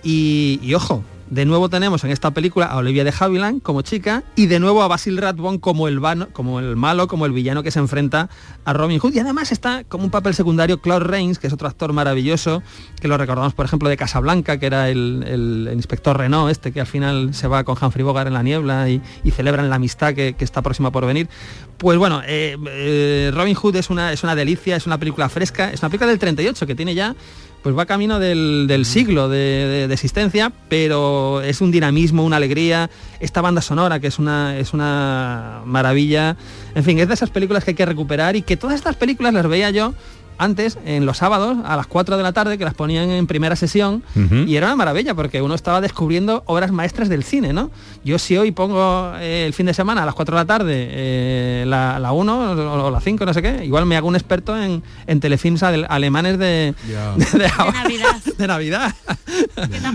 [0.02, 4.24] Y, y ojo, de nuevo tenemos en esta película a Olivia de Havilland como chica
[4.34, 7.62] y de nuevo a Basil Rathbone como el, vano, como el malo, como el villano
[7.62, 8.30] que se enfrenta
[8.64, 9.14] a Robin Hood.
[9.14, 12.62] Y además está como un papel secundario Claude Rains, que es otro actor maravilloso,
[13.00, 16.86] que lo recordamos por ejemplo de Casablanca, que era el, inspector Renault, este que al
[16.86, 19.02] final se va con Humphrey Bogart en la niebla y,
[19.38, 21.28] celebran la amistad que, que, está próxima por venir.
[21.76, 25.70] Pues bueno, eh, eh, Robin Hood es una, es una delicia, es una película fresca,
[25.70, 27.14] es una película del 38 que tiene ya
[27.68, 32.36] pues va camino del, del siglo de, de, de, existencia, pero es un dinamismo, una
[32.36, 32.88] alegría.
[33.20, 36.38] Esta banda sonora, que es una, es una maravilla.
[36.74, 39.34] En fin, es de esas películas que hay que recuperar y que todas estas películas
[39.34, 39.92] las veía yo
[40.38, 43.56] antes, en los sábados, a las 4 de la tarde, que las ponían en primera
[43.56, 44.48] sesión, uh -huh.
[44.48, 47.70] y era una maravilla, porque uno estaba descubriendo obras maestras del cine, ¿no?
[48.04, 50.88] Yo si hoy pongo eh, el fin de semana a las 4 de la tarde
[50.90, 54.16] eh, la, la 1 o, o, la 5, no sé qué, igual me hago un
[54.16, 57.14] experto en, en telefilms alemanes de, yeah.
[57.16, 58.16] de, de, de, Navidad.
[58.38, 58.94] de Navidad.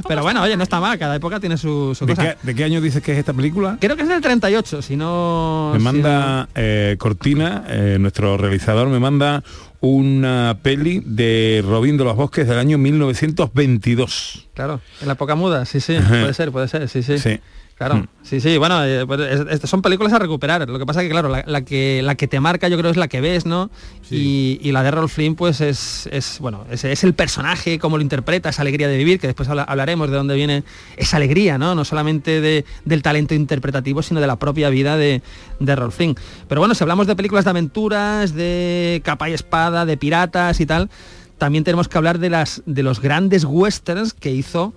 [0.08, 2.36] Pero bueno, oye, no está mal, cada época tiene su, su ¿De, cosa.
[2.36, 3.78] qué, ¿De qué año dices que es esta película?
[3.80, 5.72] Creo que es del 38, si no...
[5.74, 6.48] Me si manda no...
[6.56, 9.44] eh, Cortina, eh, nuestro realizador, me manda
[9.84, 14.48] una peli de Robín de los Bosques del año 1922.
[14.54, 17.18] Claro, en la época muda, sí, sí, puede ser, puede ser, sí, sí.
[17.18, 17.42] sí.
[17.76, 18.08] Claro, mm.
[18.22, 20.68] sí, sí, bueno, eh, pues, es, son películas a recuperar.
[20.70, 22.92] Lo que pasa es que, claro, la, la, que, la que te marca yo creo
[22.92, 23.72] es la que ves, ¿no?
[24.04, 24.60] Sí.
[24.62, 27.98] Y, y, la de Rolf Flynn, pues es, es bueno, es, es, el personaje, cómo
[27.98, 30.64] lo interpreta, esa alegría de vivir, que después habla, hablaremos de dónde viene
[30.98, 31.74] esa alegría, ¿no?
[31.74, 35.24] No solamente de, del talento interpretativo, sino de la propia vida de,
[35.60, 36.16] de Rolf Flynn.
[36.48, 40.68] Pero bueno, si hablamos de películas de aventuras, de capa y espada, de piratas y
[40.68, 40.92] tal,
[41.40, 44.74] también tenemos que hablar de, las, de los grandes westerns que hizo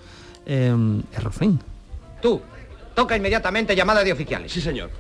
[0.47, 0.75] eh,
[1.23, 1.61] Rolf Flynn.
[2.23, 2.41] Tú,
[2.97, 4.51] Toca inmediatamente llamada de oficiales.
[4.51, 4.91] Sí, señor.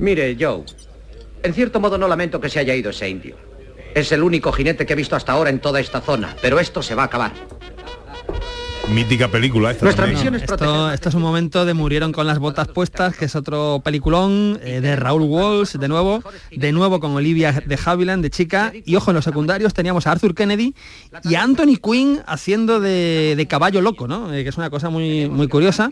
[0.00, 0.64] Mire, Joe,
[1.44, 3.36] en cierto modo no lamento que se haya ido ese indio.
[3.94, 6.82] Es el único jinete que he visto hasta ahora en toda esta zona, pero esto
[6.82, 7.32] se va a acabar.
[8.92, 10.32] Mítica película esta Nuestra también.
[10.32, 13.34] misión es esto, esto, es un momento de Murieron con las botas puestas, que es
[13.34, 18.30] otro peliculón eh, de Raúl Walsh, de nuevo, de nuevo con Olivia de Havilland, de
[18.30, 20.74] chica, y ojo, en los secundarios teníamos a Arthur Kennedy
[21.24, 24.32] y a Anthony Quinn haciendo de, de caballo loco, ¿no?
[24.32, 25.90] Eh, que es una cosa muy, muy curiosa,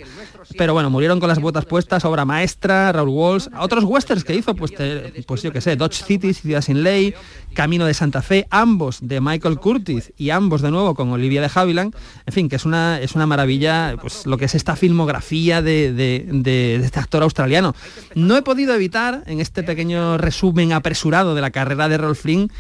[0.56, 4.54] pero bueno, Murieron con las botas puestas, obra maestra, Raúl Walsh, otros westerns que hizo,
[4.54, 7.12] pues, te, pues yo qué sé, Dodge City, Ciudad sin Ley,
[7.54, 11.50] Camino de Santa Fe, ambos de Michael Curtis y ambos de nuevo con Olivia de
[11.52, 11.94] Havilland,
[12.26, 16.80] en fin, que es una, es una maravilla pues, lo que es esta filmografía de,
[16.84, 17.74] este actor australiano.
[18.14, 22.50] No he podido evitar, en este pequeño resumen apresurado de la carrera de Rolf Flynn,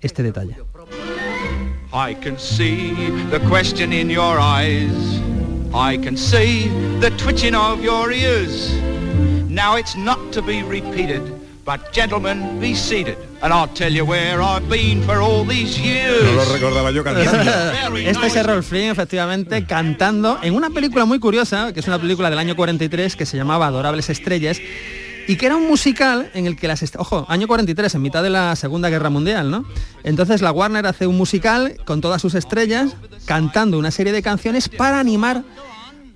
[0.00, 0.56] este detalle.
[11.68, 13.18] But gentlemen, be seated.
[13.42, 16.24] And I'll tell you where I've been for all these years.
[16.24, 17.96] No lo recordaba yo cantando.
[17.98, 22.30] este es Errol Flynn, efectivamente, cantando en una película muy curiosa, que es una película
[22.30, 24.62] del año 43 que se llamaba Adorables Estrellas
[25.26, 28.30] y que era un musical en el que las ojo, año 43, en mitad de
[28.30, 29.66] la Segunda Guerra Mundial, ¿no?
[30.04, 32.96] Entonces la Warner hace un musical con todas sus estrellas
[33.26, 35.44] cantando una serie de canciones para animar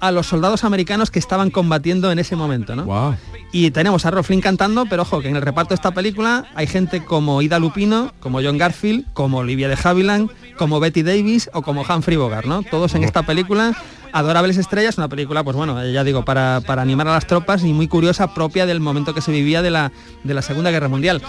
[0.02, 2.86] a los soldados americanos que estaban combatiendo en ese momento, ¿no?
[2.86, 3.14] Wow.
[3.52, 6.46] Y tenemos a Rolf Flynn cantando, pero ojo, que en el reparto de esta película
[6.56, 10.28] hay gente como Ida Lupino, como John Garfield, como Olivia de Havilland,
[10.58, 12.64] como Betty Davis o como Humphrey Bogart, ¿no?
[12.64, 13.76] Todos en esta película,
[14.12, 17.72] Adorables Estrellas, una película, pues bueno, ya digo, para, para animar a las tropas y
[17.72, 19.92] muy curiosa, propia del momento que se vivía de la,
[20.24, 21.22] de la Segunda Guerra Mundial.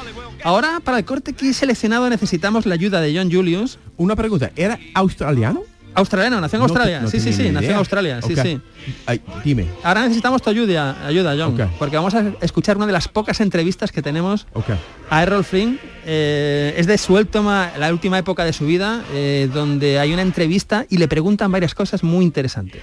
[0.44, 3.78] Ahora, para el corte que he seleccionado, necesitamos la ayuda de John Julius.
[3.98, 5.62] Una pregunta, ¿era australiano?
[5.96, 6.98] Australiano, nació en No Australia.
[7.00, 7.76] te- no sí, sí, sí, nació en.
[7.78, 8.22] Australia.
[8.22, 8.40] Sí, Ok.
[8.42, 8.62] sí.
[9.06, 9.68] Ay, dime.
[9.84, 13.92] Ahora necesitamos tu ayuda, ayuda John, porque vamos a escuchar una de las pocas entrevistas
[13.92, 14.66] que tenemos Ok.
[15.10, 15.80] a Errol Flynn.
[16.06, 20.22] Eh, es de su última, la última época de su vida, eh, donde hay una
[20.22, 22.82] entrevista y le preguntan varias cosas muy interesantes.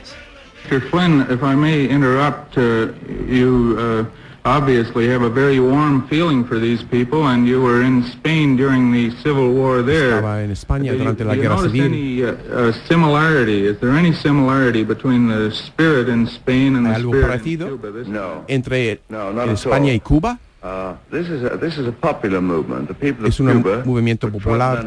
[0.71, 0.81] Mr.
[0.91, 2.89] Flynn, if I may interrupt, uh,
[3.29, 4.07] you uh,
[4.45, 8.93] obviously have a very warm feeling for these people, and you were in Spain during
[8.93, 10.17] the Civil War there.
[10.21, 11.81] Estaba en España durante la guerra civil.
[11.83, 13.67] any uh, uh, similarity?
[13.67, 17.67] Is there any similarity between the spirit in Spain and ¿Hay the algo spirit parecido
[17.69, 17.91] in Cuba?
[17.93, 18.09] This-
[18.49, 19.95] entre No, not at España all.
[19.97, 20.39] y Cuba?
[20.63, 22.87] Uh, this is a, this is a popular movement.
[22.89, 24.85] The people Es of un Cuba movimiento popular.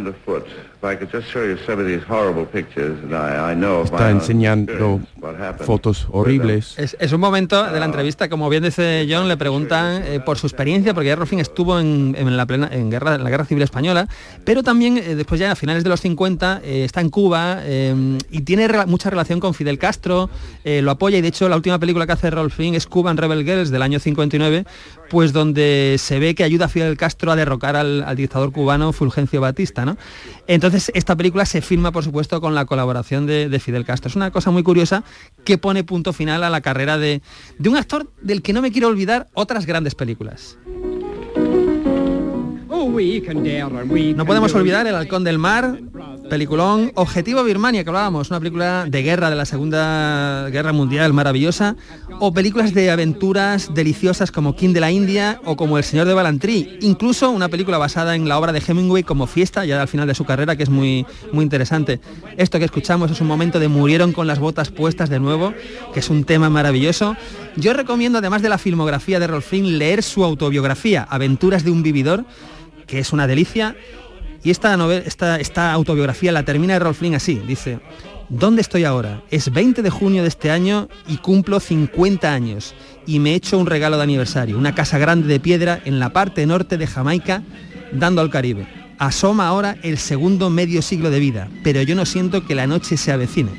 [0.83, 0.83] Trodden underfoot.
[0.83, 3.81] If I could just show you some of these horrible pictures, and I, I know
[3.81, 6.77] of my Está enseñando experience what happened fotos horribles.
[6.77, 10.37] Es, es un momento de la entrevista, como bien dice John, le preguntan eh, por
[10.37, 13.45] su experiencia, porque Errol Flynn estuvo en, en la plena, en, guerra, en la guerra
[13.45, 14.07] civil española,
[14.43, 18.17] pero también eh, después ya a finales de los 50 eh, está en Cuba eh,
[18.29, 20.29] y tiene mucha relación con Fidel Castro,
[20.63, 23.17] eh, lo apoya y de hecho la última película que hace Errol Flynn es Cuban
[23.17, 24.65] Rebel Girls del año 59,
[25.13, 28.91] pues donde se ve que ayuda a Fidel Castro a derrocar al, al dictador cubano
[28.93, 29.95] Fulgencio Batista, ¿no?
[30.47, 34.09] Entonces esta película se filma, por supuesto, con la colaboración de, de Fidel Castro.
[34.09, 35.03] Es una cosa muy curiosa
[35.43, 37.21] que pone punto final a la carrera de,
[37.59, 40.57] de un actor del que no me quiero olvidar otras grandes películas.
[44.15, 45.79] No podemos olvidar El Halcón del Mar,
[46.33, 51.75] peliculón Objetivo Birmania, que hablábamos, una película de guerra de la Segunda Guerra Mundial maravillosa,
[52.19, 56.15] o películas de aventuras deliciosas como King de la India o como El Señor de
[56.15, 60.07] Balantrí, incluso una película basada en la obra de Hemingway como Fiesta, ya al final
[60.07, 62.01] de su carrera, que es muy, muy interesante.
[62.35, 65.53] Esto que escuchamos es un momento de Murieron con las botas puestas de nuevo,
[65.93, 67.15] que es un tema maravilloso.
[67.57, 71.83] Yo recomiendo, además de la filmografía de Rolf Flynn, leer su autobiografía, Aventuras de un
[71.83, 72.25] Vividor,
[72.87, 73.75] que es una delicia.
[74.43, 77.79] Y esta, novela, esta, esta autobiografía la termina de Rolf Flynn así, dice,
[78.27, 79.23] ¿dónde estoy ahora?
[79.31, 82.75] Es 20 de junio de este año y cumplo 50 años
[83.07, 86.11] y me he hecho un regalo de aniversario, una casa grande de piedra en la
[86.11, 87.41] parte norte de Jamaica,
[87.93, 88.67] dando al Caribe.
[88.97, 92.97] Asoma ahora el segundo medio siglo de vida, pero yo no siento que la noche
[92.97, 93.51] se avecine.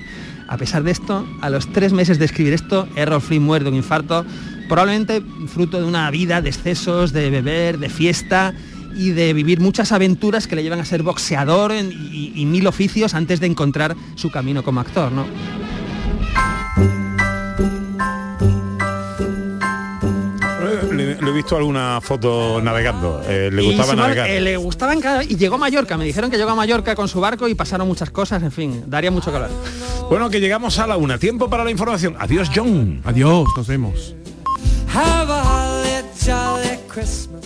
[0.49, 3.71] A pesar de esto, a los tres meses de escribir esto, Errol Flynn muere de
[3.71, 4.27] un infarto,
[4.69, 8.55] probablemente fruto de una vida de excesos, de beber, de fiesta
[8.97, 12.67] y de vivir muchas aventuras que le llevan a ser boxeador en- y, y mil
[12.67, 15.27] oficios antes de encontrar su camino como actor, ¿no?
[20.93, 23.21] Le, le he visto alguna foto navegando.
[23.27, 24.29] Eh, le Y gustaba navegar.
[24.29, 24.53] eh, le
[25.29, 25.97] y llegó a Mallorca.
[25.97, 28.43] Me dijeron que llegó a Mallorca con su barco y pasaron muchas cosas.
[28.43, 29.51] En fin, daría mucho que hablar.
[30.09, 31.19] Bueno, que llegamos a la una.
[31.19, 32.17] Tiempo para la información.
[32.19, 33.01] Adiós, John.
[33.05, 34.15] Adiós, nos vemos.
[34.95, 37.43] Have a holly jolly Christmas.